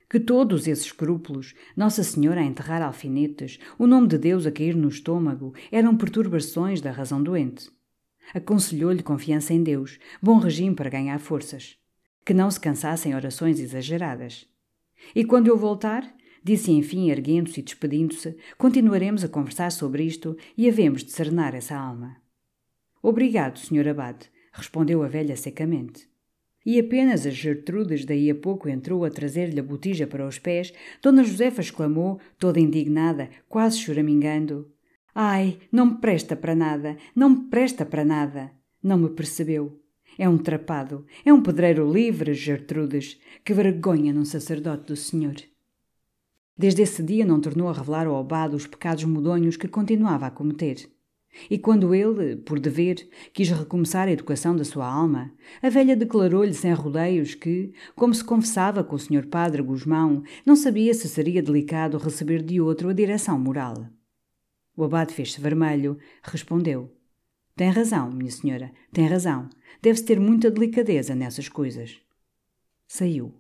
Que 0.10 0.20
todos 0.20 0.68
esses 0.68 0.86
escrúpulos, 0.86 1.56
Nossa 1.76 2.04
Senhora 2.04 2.42
a 2.42 2.44
enterrar 2.44 2.82
alfinetes, 2.82 3.60
o 3.80 3.88
nome 3.88 4.08
de 4.08 4.18
Deus 4.18 4.46
a 4.46 4.52
cair 4.52 4.76
no 4.76 4.90
estômago, 4.90 5.54
eram 5.72 5.98
perturbações 5.98 6.82
da 6.82 6.92
razão 6.92 7.24
doente. 7.24 7.72
Aconselhou-lhe 8.34 9.02
confiança 9.02 9.54
em 9.54 9.64
Deus, 9.64 9.98
bom 10.22 10.38
regime 10.38 10.76
para 10.76 10.90
ganhar 10.90 11.20
forças. 11.20 11.78
Que 12.26 12.34
não 12.34 12.52
se 12.52 12.60
cansasse 12.60 13.10
em 13.10 13.16
orações 13.16 13.60
exageradas. 13.60 14.48
E 15.16 15.24
quando 15.24 15.48
eu 15.48 15.58
voltar, 15.58 16.14
disse 16.44 16.72
enfim, 16.72 17.10
erguendo-se 17.10 17.60
e 17.60 17.64
despedindo-se, 17.64 18.36
continuaremos 18.58 19.24
a 19.24 19.30
conversar 19.30 19.72
sobre 19.72 20.04
isto 20.04 20.36
e 20.58 20.68
havemos 20.68 21.04
de 21.04 21.12
serenar 21.12 21.56
essa 21.56 21.76
alma. 21.76 22.18
Obrigado, 23.02 23.60
Sr. 23.60 23.90
Abade, 23.90 24.30
respondeu 24.52 25.04
a 25.04 25.08
velha 25.08 25.36
secamente. 25.36 26.08
E 26.66 26.80
apenas 26.80 27.26
as 27.26 27.34
Gertrudes 27.34 28.06
daí 28.06 28.32
a 28.32 28.36
pouco 28.36 28.70
entrou 28.70 29.04
a 29.04 29.10
trazer-lhe 29.10 29.60
a 29.60 29.64
botija 29.64 30.08
para 30.08 30.26
os 30.26 30.40
pés, 30.40 30.74
Dona 31.02 31.24
Josefa 31.24 31.60
exclamou, 31.60 32.20
toda 32.40 32.60
indignada, 32.60 33.30
quase 33.50 33.80
choramingando: 33.80 34.72
Ai, 35.14 35.60
não 35.70 35.88
me 35.88 35.98
presta 35.98 36.36
para 36.38 36.56
nada, 36.56 36.98
não 37.14 37.30
me 37.30 37.50
presta 37.50 37.86
para 37.86 38.06
nada. 38.06 38.52
Não 38.84 38.98
me 38.98 39.10
percebeu. 39.10 39.83
É 40.18 40.28
um 40.28 40.38
trapado, 40.38 41.06
é 41.26 41.34
um 41.34 41.42
pedreiro 41.42 41.92
livre, 41.92 42.34
Gertrudes. 42.34 43.20
Que 43.44 43.54
vergonha 43.54 44.14
num 44.14 44.26
sacerdote 44.26 44.88
do 44.88 44.96
Senhor. 44.96 45.36
Desde 46.58 46.84
esse 46.84 47.02
dia 47.02 47.26
não 47.26 47.42
tornou 47.42 47.68
a 47.68 47.74
revelar 47.74 48.06
ao 48.06 48.18
abade 48.18 48.56
os 48.56 48.68
pecados 48.68 49.04
modonhos 49.06 49.58
que 49.58 49.68
continuava 49.68 50.28
a 50.28 50.32
cometer. 50.32 50.88
E 51.50 51.58
quando 51.58 51.96
ele, 51.96 52.36
por 52.36 52.60
dever, 52.60 53.10
quis 53.34 53.50
recomeçar 53.50 54.08
a 54.08 54.12
educação 54.12 54.56
da 54.56 54.64
sua 54.64 54.88
alma, 54.88 55.32
a 55.62 55.70
velha 55.70 55.96
declarou-lhe 55.96 56.54
sem 56.54 56.72
rodeios 56.74 57.34
que, 57.34 57.74
como 57.96 58.14
se 58.14 58.24
confessava 58.24 58.84
com 58.84 58.96
o 58.96 59.00
senhor 59.00 59.26
padre 59.26 59.64
Guzmão, 59.64 60.24
não 60.46 60.56
sabia 60.56 60.94
se 60.94 61.10
seria 61.10 61.42
delicado 61.42 61.98
receber 61.98 62.44
de 62.44 62.62
outro 62.62 62.90
a 62.90 62.94
direção 62.94 63.40
moral. 63.40 63.88
O 64.76 64.84
abade 64.84 65.14
fez-se 65.14 65.42
vermelho, 65.42 65.98
respondeu: 66.22 66.92
Tem 67.56 67.70
razão, 67.70 68.12
minha 68.12 68.32
senhora, 68.32 68.72
tem 68.92 69.08
razão. 69.08 69.48
Deve-se 69.82 70.06
ter 70.06 70.20
muita 70.20 70.50
delicadeza 70.50 71.14
nessas 71.14 71.48
coisas. 71.48 72.00
Saiu. 72.88 73.34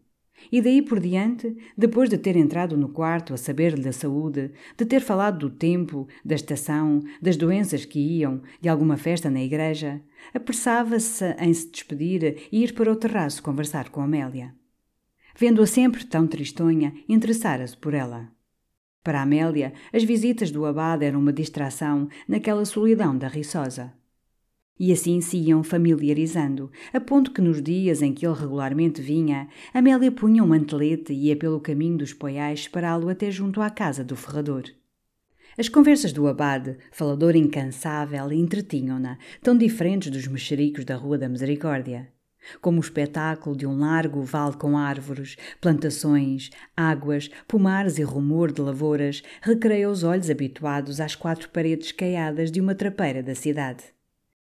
E 0.52 0.62
daí 0.62 0.82
por 0.82 1.00
diante, 1.00 1.56
depois 1.78 2.10
de 2.10 2.18
ter 2.18 2.36
entrado 2.36 2.76
no 2.78 2.90
quarto 2.90 3.34
a 3.34 3.38
saber-lhe 3.38 3.82
da 3.82 3.92
saúde, 3.92 4.52
de 4.78 4.86
ter 4.86 5.02
falado 5.02 5.40
do 5.40 5.50
tempo, 5.50 6.08
da 6.24 6.36
estação, 6.36 7.02
das 7.22 7.38
doenças 7.38 7.86
que 7.86 8.00
iam, 8.00 8.42
de 8.62 8.70
alguma 8.70 8.98
festa 8.98 9.30
na 9.30 9.42
igreja, 9.42 10.02
apressava-se 10.34 11.36
em 11.40 11.54
se 11.54 11.72
despedir 11.72 12.48
e 12.52 12.64
ir 12.64 12.74
para 12.74 12.92
o 12.92 12.96
terraço 12.96 13.42
conversar 13.42 13.90
com 13.90 14.02
Amélia. 14.02 14.54
Vendo-a 15.36 15.66
sempre 15.66 16.06
tão 16.06 16.28
tristonha, 16.28 16.94
interessara-se 17.10 17.76
por 17.78 17.94
ela. 17.94 18.32
Para 19.04 19.22
Amélia, 19.22 19.74
as 19.92 20.04
visitas 20.04 20.52
do 20.52 20.66
abade 20.66 21.04
eram 21.04 21.20
uma 21.20 21.34
distração 21.34 22.08
naquela 22.28 22.64
solidão 22.64 23.18
da 23.18 23.28
Riçosa. 23.28 23.94
E 24.80 24.92
assim 24.92 25.22
se 25.22 25.38
iam 25.38 25.64
familiarizando, 25.64 26.72
a 26.92 27.00
ponto 27.00 27.32
que 27.32 27.42
nos 27.42 27.62
dias 27.62 28.02
em 28.02 28.12
que 28.12 28.26
ele 28.26 28.36
regularmente 28.36 29.02
vinha, 29.02 29.48
Amélia 29.74 30.12
punha 30.12 30.44
um 30.44 30.48
mantelete 30.48 31.14
e 31.14 31.28
ia 31.28 31.36
pelo 31.36 31.60
caminho 31.60 31.98
dos 31.98 32.12
poiais 32.12 32.62
esperá-lo 32.62 33.08
até 33.08 33.30
junto 33.30 33.62
à 33.62 33.70
casa 33.70 34.04
do 34.04 34.16
ferrador. 34.16 34.64
As 35.56 35.70
conversas 35.70 36.12
do 36.12 36.28
abade, 36.28 36.78
falador 36.92 37.36
incansável, 37.36 38.32
entretinham-na, 38.32 39.20
tão 39.44 39.56
diferentes 39.56 40.10
dos 40.10 40.28
mexericos 40.28 40.84
da 40.84 40.96
Rua 40.96 41.20
da 41.20 41.30
Misericórdia. 41.30 42.12
Como 42.60 42.78
o 42.78 42.82
espetáculo 42.82 43.56
de 43.56 43.68
um 43.68 43.80
largo 43.80 44.24
vale 44.24 44.58
com 44.58 44.76
árvores, 44.76 45.38
plantações, 45.62 46.50
águas, 46.76 47.30
pomares 47.48 48.00
e 48.00 48.04
rumor 48.04 48.52
de 48.52 48.62
lavouras 48.62 49.22
recreia 49.42 49.90
os 49.90 50.04
olhos 50.04 50.30
habituados 50.30 51.00
às 51.00 51.16
quatro 51.16 51.50
paredes 51.50 51.92
caiadas 51.92 52.52
de 52.52 52.60
uma 52.60 52.74
trapeira 52.74 53.22
da 53.22 53.36
cidade. 53.36 53.93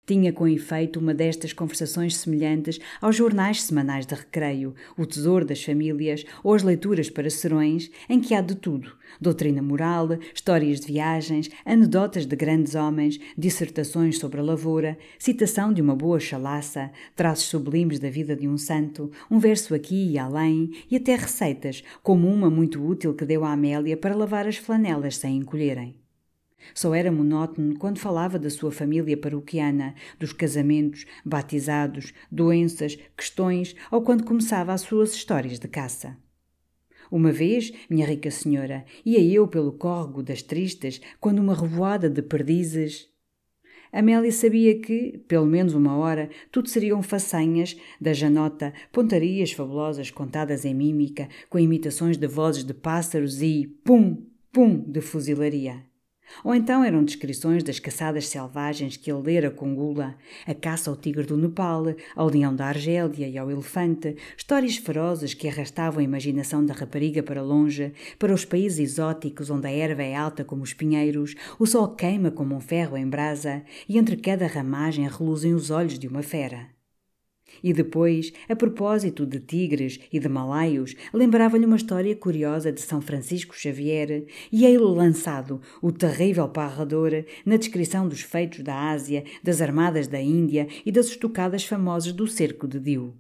Tinha 0.06 0.34
com 0.34 0.46
efeito 0.46 1.00
uma 1.00 1.14
destas 1.14 1.54
conversações 1.54 2.18
semelhantes 2.18 2.78
aos 3.00 3.16
jornais 3.16 3.64
semanais 3.64 4.06
de 4.06 4.14
recreio, 4.14 4.76
o 4.98 5.06
tesouro 5.06 5.46
das 5.46 5.64
famílias 5.64 6.26
ou 6.44 6.54
as 6.54 6.62
leituras 6.62 7.10
para 7.10 7.30
serões, 7.30 7.90
em 8.10 8.20
que 8.20 8.36
há 8.36 8.42
de 8.42 8.54
tudo: 8.54 8.98
doutrina 9.22 9.62
moral, 9.62 10.10
histórias 10.36 10.82
de 10.82 10.88
viagens, 10.88 11.50
anedotas 11.64 12.26
de 12.26 12.36
grandes 12.36 12.76
homens, 12.76 13.18
dissertações 13.38 14.20
sobre 14.20 14.42
a 14.42 14.44
lavoura, 14.44 14.98
citação 15.18 15.72
de 15.72 15.82
uma 15.82 15.96
boa 15.96 16.20
chalaça, 16.20 16.92
traços 17.16 17.46
sublimes 17.46 17.98
da 17.98 18.10
vida 18.10 18.36
de 18.36 18.46
um 18.46 18.58
santo, 18.58 19.10
um 19.32 19.40
verso 19.40 19.74
aqui 19.74 20.12
e 20.12 20.18
além, 20.18 20.72
e 20.92 20.98
até 20.98 21.16
receitas, 21.16 21.82
como 22.02 22.28
uma 22.28 22.50
muito 22.50 22.86
útil 22.86 23.14
que 23.14 23.24
deu 23.24 23.46
à 23.46 23.54
Amélia 23.54 23.96
para 23.96 24.18
lavar 24.18 24.48
as 24.48 24.58
flanelas 24.58 25.16
sem 25.16 25.38
encolherem. 25.38 26.03
Só 26.74 26.94
era 26.94 27.12
monótono 27.12 27.78
quando 27.78 28.00
falava 28.00 28.38
da 28.40 28.50
sua 28.50 28.72
família 28.72 29.18
paroquiana, 29.18 29.96
dos 30.20 30.34
casamentos, 30.34 31.06
batizados, 31.26 32.14
doenças, 32.32 32.98
questões 33.16 33.76
ou 33.92 34.02
quando 34.02 34.24
começava 34.24 34.74
as 34.74 34.82
suas 34.82 35.14
histórias 35.14 35.60
de 35.60 35.68
caça. 35.68 36.18
Uma 37.12 37.32
vez, 37.32 37.72
minha 37.90 38.08
rica 38.08 38.32
senhora, 38.32 38.86
ia 39.06 39.24
eu 39.24 39.48
pelo 39.48 39.74
córrego 39.74 40.24
das 40.24 40.42
tristes 40.42 41.00
quando 41.20 41.40
uma 41.40 41.54
revoada 41.54 42.10
de 42.10 42.22
perdizes. 42.22 43.08
Amélia 43.92 44.32
sabia 44.32 44.80
que, 44.80 45.20
pelo 45.28 45.46
menos 45.46 45.76
uma 45.76 45.96
hora, 45.96 46.28
tudo 46.52 46.68
seriam 46.68 47.04
façanhas 47.04 47.78
da 48.02 48.12
janota, 48.12 48.74
pontarias 48.92 49.52
fabulosas 49.52 50.10
contadas 50.10 50.66
em 50.66 50.74
mímica, 50.74 51.30
com 51.48 51.60
imitações 51.60 52.18
de 52.18 52.26
vozes 52.26 52.64
de 52.64 52.74
pássaros 52.74 53.44
e 53.44 53.68
pum, 53.84 54.26
pum 54.52 54.80
de 54.80 55.00
fuzilaria. 55.00 55.84
Ou 56.44 56.54
então 56.54 56.84
eram 56.84 57.04
descrições 57.04 57.64
das 57.64 57.80
caçadas 57.80 58.28
selvagens 58.28 58.98
que 58.98 59.12
ele 59.12 59.22
lera 59.22 59.52
com 59.52 59.74
gula, 59.76 60.16
a 60.46 60.54
caça 60.54 60.90
ao 60.90 60.96
tigre 60.96 61.24
do 61.24 61.38
Nepal, 61.38 61.86
ao 62.16 62.28
leão 62.28 62.56
da 62.56 62.68
Argélia 62.68 63.28
e 63.28 63.38
ao 63.38 63.52
elefante, 63.52 64.16
histórias 64.38 64.78
ferozes 64.78 65.34
que 65.34 65.48
arrastavam 65.48 66.00
a 66.00 66.04
imaginação 66.04 66.66
da 66.66 66.74
rapariga 66.74 67.22
para 67.22 67.42
longe, 67.42 67.94
para 68.18 68.34
os 68.34 68.46
países 68.46 68.80
exóticos 68.80 69.50
onde 69.50 69.68
a 69.68 69.72
erva 69.72 70.04
é 70.04 70.16
alta 70.16 70.44
como 70.44 70.64
os 70.64 70.74
pinheiros, 70.74 71.36
o 71.60 71.66
sol 71.66 71.90
queima 71.90 72.32
como 72.32 72.56
um 72.56 72.60
ferro 72.60 72.98
em 72.98 73.08
brasa 73.08 73.64
e 73.88 73.98
entre 73.98 74.18
cada 74.18 74.48
ramagem 74.48 75.08
reluzem 75.08 75.54
os 75.54 75.70
olhos 75.70 75.98
de 76.00 76.08
uma 76.08 76.24
fera. 76.24 76.74
E 77.64 77.72
depois, 77.72 78.34
a 78.50 78.56
propósito 78.56 79.26
de 79.26 79.40
tigres 79.40 80.00
e 80.12 80.20
de 80.20 80.28
malaios, 80.28 80.96
lembrava-lhe 81.14 81.66
uma 81.66 81.78
história 81.78 82.14
curiosa 82.14 82.74
de 82.74 82.82
São 82.82 83.02
Francisco 83.02 83.58
Xavier 83.58 84.26
e 84.52 84.66
ele 84.66 84.80
lançado, 84.80 85.62
o 85.82 85.92
terrível 85.92 86.50
parrador, 86.50 87.24
na 87.46 87.56
descrição 87.56 88.08
dos 88.08 88.22
feitos 88.22 88.60
da 88.60 88.92
Ásia, 88.92 89.24
das 89.42 89.62
armadas 89.62 90.08
da 90.08 90.20
Índia 90.20 90.68
e 90.86 90.92
das 90.92 91.08
estocadas 91.08 91.64
famosas 91.64 92.12
do 92.12 92.28
cerco 92.28 92.68
de 92.68 92.80
Diu. 92.80 93.14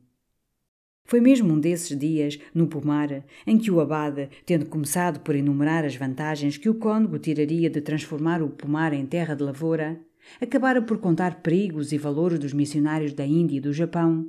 Foi 1.05 1.19
mesmo 1.19 1.53
um 1.53 1.59
desses 1.59 1.97
dias, 1.97 2.39
no 2.53 2.67
pomar, 2.67 3.25
em 3.45 3.57
que 3.57 3.69
o 3.69 3.79
abade, 3.79 4.29
tendo 4.45 4.65
começado 4.65 5.19
por 5.19 5.35
enumerar 5.35 5.83
as 5.85 5.95
vantagens 5.95 6.57
que 6.57 6.69
o 6.69 6.75
cônego 6.75 7.19
tiraria 7.19 7.69
de 7.69 7.81
transformar 7.81 8.41
o 8.41 8.49
pomar 8.49 8.93
em 8.93 9.05
terra 9.05 9.35
de 9.35 9.43
lavoura, 9.43 9.99
acabara 10.41 10.81
por 10.81 10.97
contar 10.99 11.41
perigos 11.41 11.91
e 11.91 11.97
valores 11.97 12.39
dos 12.39 12.53
missionários 12.53 13.13
da 13.13 13.25
Índia 13.25 13.57
e 13.57 13.61
do 13.61 13.73
Japão, 13.73 14.27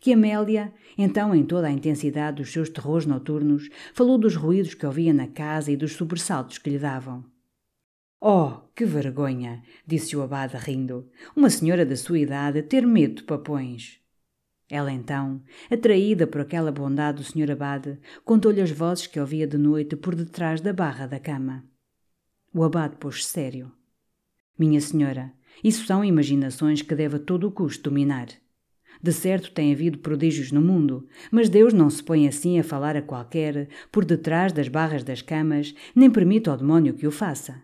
que 0.00 0.12
Amélia, 0.12 0.72
então 0.96 1.34
em 1.34 1.44
toda 1.44 1.66
a 1.66 1.72
intensidade 1.72 2.38
dos 2.38 2.52
seus 2.52 2.68
terrores 2.68 3.06
noturnos, 3.06 3.68
falou 3.92 4.18
dos 4.18 4.36
ruídos 4.36 4.74
que 4.74 4.86
ouvia 4.86 5.12
na 5.12 5.26
casa 5.26 5.70
e 5.70 5.76
dos 5.76 5.92
sobressaltos 5.92 6.58
que 6.58 6.70
lhe 6.70 6.78
davam. 6.78 7.24
Oh, 8.20 8.60
que 8.74 8.84
vergonha! 8.84 9.62
disse 9.84 10.16
o 10.16 10.22
abade 10.22 10.56
rindo. 10.56 11.10
Uma 11.34 11.50
senhora 11.50 11.84
da 11.84 11.96
sua 11.96 12.20
idade 12.20 12.62
ter 12.62 12.86
medo 12.86 13.16
de 13.16 13.22
papões. 13.24 14.00
Ela 14.70 14.92
então, 14.92 15.42
atraída 15.70 16.26
por 16.26 16.40
aquela 16.40 16.70
bondade 16.70 17.18
do 17.18 17.24
senhor 17.24 17.50
abade, 17.50 17.98
contou-lhe 18.24 18.60
as 18.60 18.70
vozes 18.70 19.08
que 19.08 19.18
ouvia 19.18 19.46
de 19.46 19.58
noite 19.58 19.96
por 19.96 20.14
detrás 20.14 20.60
da 20.60 20.72
barra 20.72 21.06
da 21.06 21.18
cama. 21.18 21.64
O 22.54 22.62
abade 22.62 22.96
pôs-se 22.96 23.28
sério. 23.28 23.72
Minha 24.58 24.80
senhora, 24.80 25.32
isso 25.64 25.86
são 25.86 26.04
imaginações 26.04 26.82
que 26.82 26.94
deve 26.94 27.16
a 27.16 27.18
todo 27.18 27.48
o 27.48 27.50
custo 27.50 27.90
dominar. 27.90 28.28
De 29.02 29.12
certo 29.12 29.50
tem 29.50 29.72
havido 29.72 29.98
prodígios 29.98 30.52
no 30.52 30.60
mundo, 30.60 31.08
mas 31.30 31.48
Deus 31.48 31.72
não 31.72 31.88
se 31.90 32.02
põe 32.02 32.28
assim 32.28 32.58
a 32.58 32.64
falar 32.64 32.96
a 32.96 33.02
qualquer, 33.02 33.68
por 33.90 34.04
detrás 34.04 34.52
das 34.52 34.68
barras 34.68 35.02
das 35.02 35.22
camas, 35.22 35.74
nem 35.94 36.10
permite 36.10 36.48
ao 36.48 36.56
demónio 36.56 36.94
que 36.94 37.06
o 37.06 37.10
faça. 37.10 37.62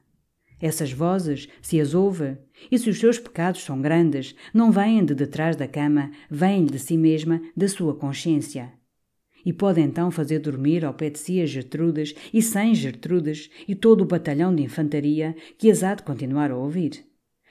Essas 0.61 0.93
vozes, 0.93 1.49
se 1.63 1.81
as 1.81 1.95
ouve, 1.95 2.37
e 2.71 2.79
se 2.79 2.91
os 2.91 2.99
seus 2.99 3.19
pecados 3.19 3.63
são 3.63 3.81
grandes, 3.81 4.35
não 4.53 4.73
vêm 4.73 5.05
de 5.05 5.15
detrás 5.15 5.55
da 5.55 5.69
cama, 5.69 6.11
vêm 6.29 6.65
de 6.65 6.79
si 6.79 6.97
mesma, 6.97 7.41
da 7.57 7.69
sua 7.69 7.95
consciência. 7.95 8.73
E 9.45 9.53
pode 9.53 9.81
então 9.81 10.11
fazer 10.11 10.41
dormir 10.41 10.85
ao 10.85 10.95
pé 10.95 11.11
de 11.11 11.19
si 11.19 11.41
as 11.41 11.51
Gertrudes 11.51 12.15
e 12.33 12.43
sem 12.43 12.75
Gertrudes 12.75 13.51
e 13.67 13.75
todo 13.75 14.03
o 14.03 14.07
batalhão 14.07 14.55
de 14.55 14.63
infantaria 14.63 15.35
que 15.57 15.71
as 15.71 15.83
há 15.83 15.95
de 15.95 16.03
continuar 16.03 16.51
a 16.51 16.57
ouvir. 16.57 17.05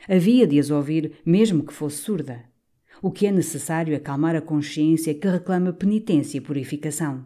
Havia 0.08 0.46
de 0.46 0.60
as 0.60 0.70
ouvir, 0.70 1.14
mesmo 1.26 1.66
que 1.66 1.74
fosse 1.74 1.98
surda. 1.98 2.44
O 3.02 3.12
que 3.12 3.28
é 3.28 3.32
necessário 3.32 3.94
é 3.94 3.98
acalmar 3.98 4.36
a 4.36 4.42
consciência 4.42 5.14
que 5.14 5.28
reclama 5.28 5.74
penitência 5.74 6.38
e 6.38 6.42
purificação. 6.42 7.26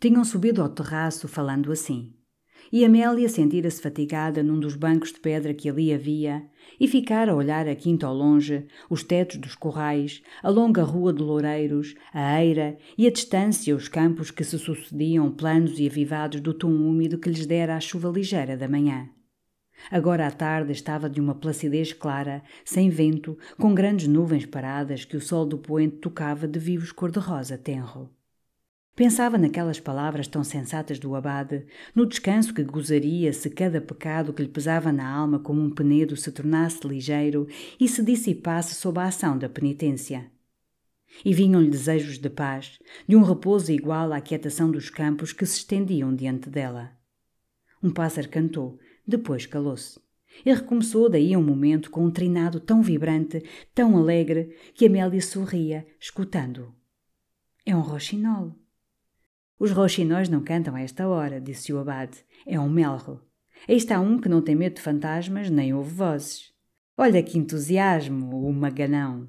Tinham 0.00 0.24
subido 0.24 0.62
ao 0.62 0.68
terraço 0.68 1.28
falando 1.28 1.70
assim 1.70 2.14
e 2.72 2.86
Amélia 2.86 3.28
sentira-se 3.28 3.82
fatigada 3.82 4.42
num 4.42 4.58
dos 4.58 4.74
bancos 4.74 5.12
de 5.12 5.20
pedra 5.20 5.52
que 5.52 5.68
ali 5.68 5.92
havia 5.92 6.42
e 6.80 6.88
ficara 6.88 7.32
a 7.32 7.34
olhar 7.34 7.68
a 7.68 7.74
quinta 7.74 8.06
ao 8.06 8.14
longe, 8.14 8.66
os 8.88 9.04
tetos 9.04 9.36
dos 9.36 9.54
corrais, 9.54 10.22
a 10.42 10.48
longa 10.48 10.82
rua 10.82 11.12
de 11.12 11.22
loureiros, 11.22 11.94
a 12.14 12.42
eira 12.42 12.78
e 12.96 13.06
a 13.06 13.10
distância 13.10 13.76
os 13.76 13.88
campos 13.88 14.30
que 14.30 14.42
se 14.42 14.58
sucediam 14.58 15.30
planos 15.30 15.78
e 15.78 15.86
avivados 15.86 16.40
do 16.40 16.54
tom 16.54 16.72
úmido 16.72 17.18
que 17.18 17.28
lhes 17.28 17.44
dera 17.44 17.76
a 17.76 17.80
chuva 17.80 18.08
ligeira 18.08 18.56
da 18.56 18.66
manhã. 18.66 19.10
Agora 19.90 20.26
à 20.26 20.30
tarde 20.30 20.72
estava 20.72 21.10
de 21.10 21.20
uma 21.20 21.34
placidez 21.34 21.92
clara, 21.92 22.42
sem 22.64 22.88
vento, 22.88 23.36
com 23.58 23.74
grandes 23.74 24.06
nuvens 24.06 24.46
paradas 24.46 25.04
que 25.04 25.16
o 25.16 25.20
sol 25.20 25.44
do 25.44 25.58
poente 25.58 25.96
tocava 25.96 26.48
de 26.48 26.58
vivos 26.58 26.92
cor-de-rosa 26.92 27.58
tenro. 27.58 28.08
Pensava 28.94 29.38
naquelas 29.38 29.80
palavras 29.80 30.28
tão 30.28 30.44
sensatas 30.44 30.98
do 30.98 31.14
abade, 31.14 31.64
no 31.94 32.04
descanso 32.04 32.52
que 32.52 32.62
gozaria 32.62 33.32
se 33.32 33.48
cada 33.48 33.80
pecado 33.80 34.34
que 34.34 34.42
lhe 34.42 34.48
pesava 34.48 34.92
na 34.92 35.08
alma 35.08 35.38
como 35.38 35.62
um 35.62 35.70
penedo 35.70 36.14
se 36.14 36.30
tornasse 36.30 36.86
ligeiro 36.86 37.48
e 37.80 37.88
se 37.88 38.02
dissipasse 38.02 38.74
sob 38.74 39.00
a 39.00 39.04
ação 39.04 39.38
da 39.38 39.48
penitência. 39.48 40.30
e 41.24 41.34
vinham-lhe 41.34 41.68
desejos 41.68 42.18
de 42.18 42.30
paz, 42.30 42.78
de 43.06 43.14
um 43.14 43.22
repouso 43.22 43.70
igual 43.70 44.12
à 44.12 44.20
quietação 44.20 44.70
dos 44.70 44.88
campos 44.88 45.32
que 45.32 45.44
se 45.44 45.58
estendiam 45.58 46.14
diante 46.14 46.48
dela. 46.48 46.92
Um 47.82 47.90
pássaro 47.90 48.28
cantou, 48.30 48.78
depois 49.06 49.44
calou-se. 49.44 50.00
E 50.46 50.52
recomeçou 50.52 51.10
daí 51.10 51.36
um 51.36 51.42
momento 51.42 51.90
com 51.90 52.02
um 52.06 52.10
trinado 52.10 52.58
tão 52.58 52.80
vibrante, 52.80 53.44
tão 53.74 53.98
alegre, 53.98 54.56
que 54.74 54.86
Amélia 54.86 55.20
sorria, 55.20 55.86
escutando-o. 56.00 56.74
É 57.66 57.76
um 57.76 57.80
roxinol. 57.80 58.61
Os 59.62 59.70
roxinóis 59.70 60.28
não 60.28 60.40
cantam 60.40 60.74
a 60.74 60.80
esta 60.80 61.06
hora, 61.06 61.40
disse 61.40 61.72
o 61.72 61.78
abade. 61.78 62.24
É 62.44 62.58
um 62.58 62.68
melro. 62.68 63.22
Aí 63.68 63.76
está 63.76 64.00
um 64.00 64.18
que 64.18 64.28
não 64.28 64.42
tem 64.42 64.56
medo 64.56 64.74
de 64.74 64.82
fantasmas 64.82 65.48
nem 65.48 65.72
ouve 65.72 65.94
vozes. 65.94 66.52
Olha 66.98 67.22
que 67.22 67.38
entusiasmo, 67.38 68.44
o 68.44 68.52
maganão! 68.52 69.28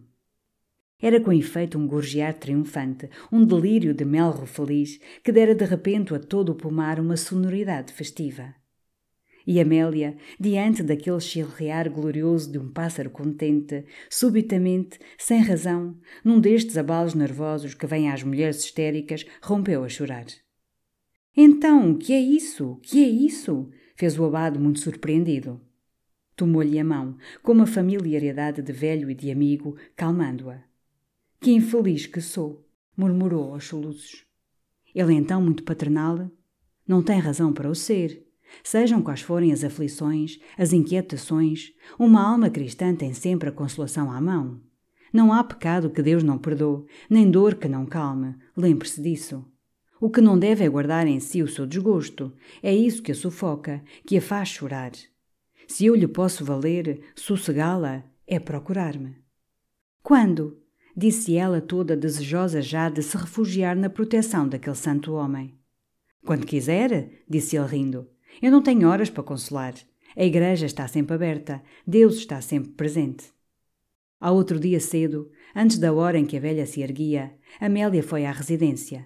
Era 1.00 1.22
com 1.22 1.32
efeito 1.32 1.78
um 1.78 1.86
gorjear 1.86 2.34
triunfante, 2.34 3.12
um 3.32 3.46
delírio 3.46 3.94
de 3.94 4.06
melro 4.06 4.48
feliz, 4.48 5.00
que 5.24 5.32
dera 5.32 5.54
de 5.54 5.66
repente 5.66 6.16
a 6.16 6.20
todo 6.20 6.54
o 6.54 6.56
pomar 6.56 7.00
uma 7.00 7.16
sonoridade 7.16 7.94
festiva. 7.94 8.56
E 9.46 9.60
Amélia, 9.60 10.18
diante 10.40 10.82
daquele 10.82 11.20
chilrear 11.20 11.92
glorioso 11.92 12.52
de 12.52 12.58
um 12.58 12.72
pássaro 12.72 13.10
contente, 13.10 13.86
subitamente, 14.10 15.00
sem 15.18 15.42
razão, 15.42 15.98
num 16.24 16.40
destes 16.40 16.78
abalos 16.78 17.14
nervosos 17.14 17.74
que 17.74 17.86
vêm 17.86 18.10
às 18.10 18.24
mulheres 18.24 18.64
histéricas, 18.64 19.26
rompeu 19.42 19.84
a 19.84 19.90
chorar. 19.90 20.26
Então, 21.36 21.96
que 21.96 22.14
é 22.14 22.20
isso? 22.20 22.80
Que 22.82 23.04
é 23.04 23.08
isso? 23.08 23.70
fez 23.96 24.18
o 24.18 24.26
abade 24.26 24.60
muito 24.60 24.80
surpreendido. 24.80 25.62
Tomou-lhe 26.36 26.80
a 26.80 26.84
mão, 26.84 27.18
com 27.42 27.52
uma 27.52 27.68
familiaridade 27.68 28.62
de 28.62 28.74
velho 28.74 29.10
e 29.10 29.16
de 29.16 29.32
amigo, 29.32 29.78
calmando-a. 29.96 30.64
Que 31.40 31.52
infeliz 31.52 32.08
que 32.08 32.22
sou, 32.22 32.68
murmurou 32.98 33.54
aos 33.54 33.66
soluços. 33.66 34.26
Ele 34.96 35.14
então, 35.14 35.42
muito 35.42 35.64
paternal, 35.64 36.30
não 36.88 37.04
tem 37.04 37.20
razão 37.20 37.54
para 37.54 37.70
o 37.70 37.76
ser. 37.76 38.26
Sejam 38.64 39.02
quais 39.02 39.22
forem 39.22 39.52
as 39.52 39.64
aflições, 39.64 40.40
as 40.58 40.74
inquietações, 40.74 41.72
uma 41.98 42.22
alma 42.22 42.50
cristã 42.50 42.94
tem 42.94 43.14
sempre 43.14 43.50
a 43.50 43.52
consolação 43.52 44.12
à 44.12 44.20
mão. 44.20 44.62
Não 45.14 45.32
há 45.32 45.44
pecado 45.44 45.90
que 45.90 46.02
Deus 46.02 46.24
não 46.24 46.38
perdoe, 46.38 46.86
nem 47.10 47.30
dor 47.30 47.56
que 47.56 47.68
não 47.68 47.86
calme. 47.86 48.36
Lembre-se 48.58 49.02
disso. 49.02 49.46
O 50.02 50.10
que 50.10 50.20
não 50.20 50.38
deve 50.38 50.66
é 50.66 50.70
guardar 50.70 51.08
em 51.08 51.20
si 51.20 51.42
o 51.42 51.48
seu 51.48 51.66
desgosto. 51.66 52.34
É 52.62 52.76
isso 52.76 53.02
que 53.02 53.12
a 53.12 53.16
sufoca, 53.16 53.84
que 54.06 54.18
a 54.18 54.22
faz 54.22 54.50
chorar. 54.50 54.92
Se 55.68 55.86
eu 55.86 55.96
lhe 55.96 56.08
posso 56.08 56.44
valer, 56.44 57.02
sossegá-la, 57.16 58.04
é 58.28 58.40
procurar-me. 58.40 59.16
Quando? 60.02 60.60
Disse 60.96 61.36
ela 61.36 61.62
toda 61.62 61.96
desejosa 61.96 62.62
já 62.62 62.90
de 62.90 63.02
se 63.02 63.16
refugiar 63.16 63.76
na 63.76 63.90
proteção 63.90 64.48
daquele 64.48 64.76
santo 64.76 65.14
homem. 65.14 65.58
Quando 66.26 66.46
quiser, 66.46 67.24
disse 67.30 67.56
ele 67.56 67.68
rindo. 67.68 68.08
Eu 68.42 68.52
não 68.52 68.62
tenho 68.62 68.88
horas 68.88 69.10
para 69.10 69.24
consolar. 69.24 69.74
A 70.16 70.24
igreja 70.24 70.66
está 70.66 70.88
sempre 70.88 71.16
aberta. 71.16 71.62
Deus 71.86 72.16
está 72.16 72.42
sempre 72.42 72.72
presente. 72.72 73.34
Ao 74.20 74.36
outro 74.36 74.60
dia 74.60 74.80
cedo, 74.80 75.30
antes 75.54 75.78
da 75.78 75.92
hora 75.92 76.18
em 76.18 76.26
que 76.26 76.38
a 76.38 76.40
velha 76.40 76.66
se 76.66 76.82
erguia, 76.82 77.34
Amélia 77.60 78.02
foi 78.02 78.26
à 78.26 78.32
residência. 78.32 79.06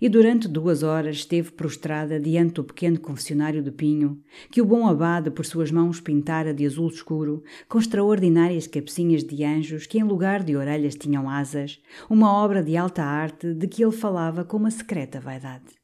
E 0.00 0.08
durante 0.08 0.46
duas 0.46 0.82
horas 0.82 1.16
esteve 1.16 1.52
prostrada 1.52 2.20
diante 2.20 2.54
do 2.54 2.64
pequeno 2.64 2.98
confessionário 2.98 3.62
de 3.62 3.70
pinho, 3.70 4.20
que 4.50 4.60
o 4.60 4.64
bom 4.64 4.86
abade 4.86 5.30
por 5.30 5.44
suas 5.44 5.70
mãos 5.70 6.00
pintara 6.00 6.54
de 6.54 6.66
azul 6.66 6.88
escuro, 6.88 7.42
com 7.68 7.78
extraordinárias 7.78 8.66
cabecinhas 8.66 9.24
de 9.24 9.44
anjos 9.44 9.86
que 9.86 9.98
em 9.98 10.04
lugar 10.04 10.42
de 10.42 10.56
orelhas 10.56 10.94
tinham 10.94 11.28
asas, 11.28 11.80
uma 12.08 12.32
obra 12.32 12.62
de 12.62 12.76
alta 12.76 13.02
arte 13.02 13.54
de 13.54 13.66
que 13.66 13.82
ele 13.82 13.92
falava 13.92 14.44
com 14.44 14.56
uma 14.56 14.70
secreta 14.70 15.20
vaidade. 15.20 15.77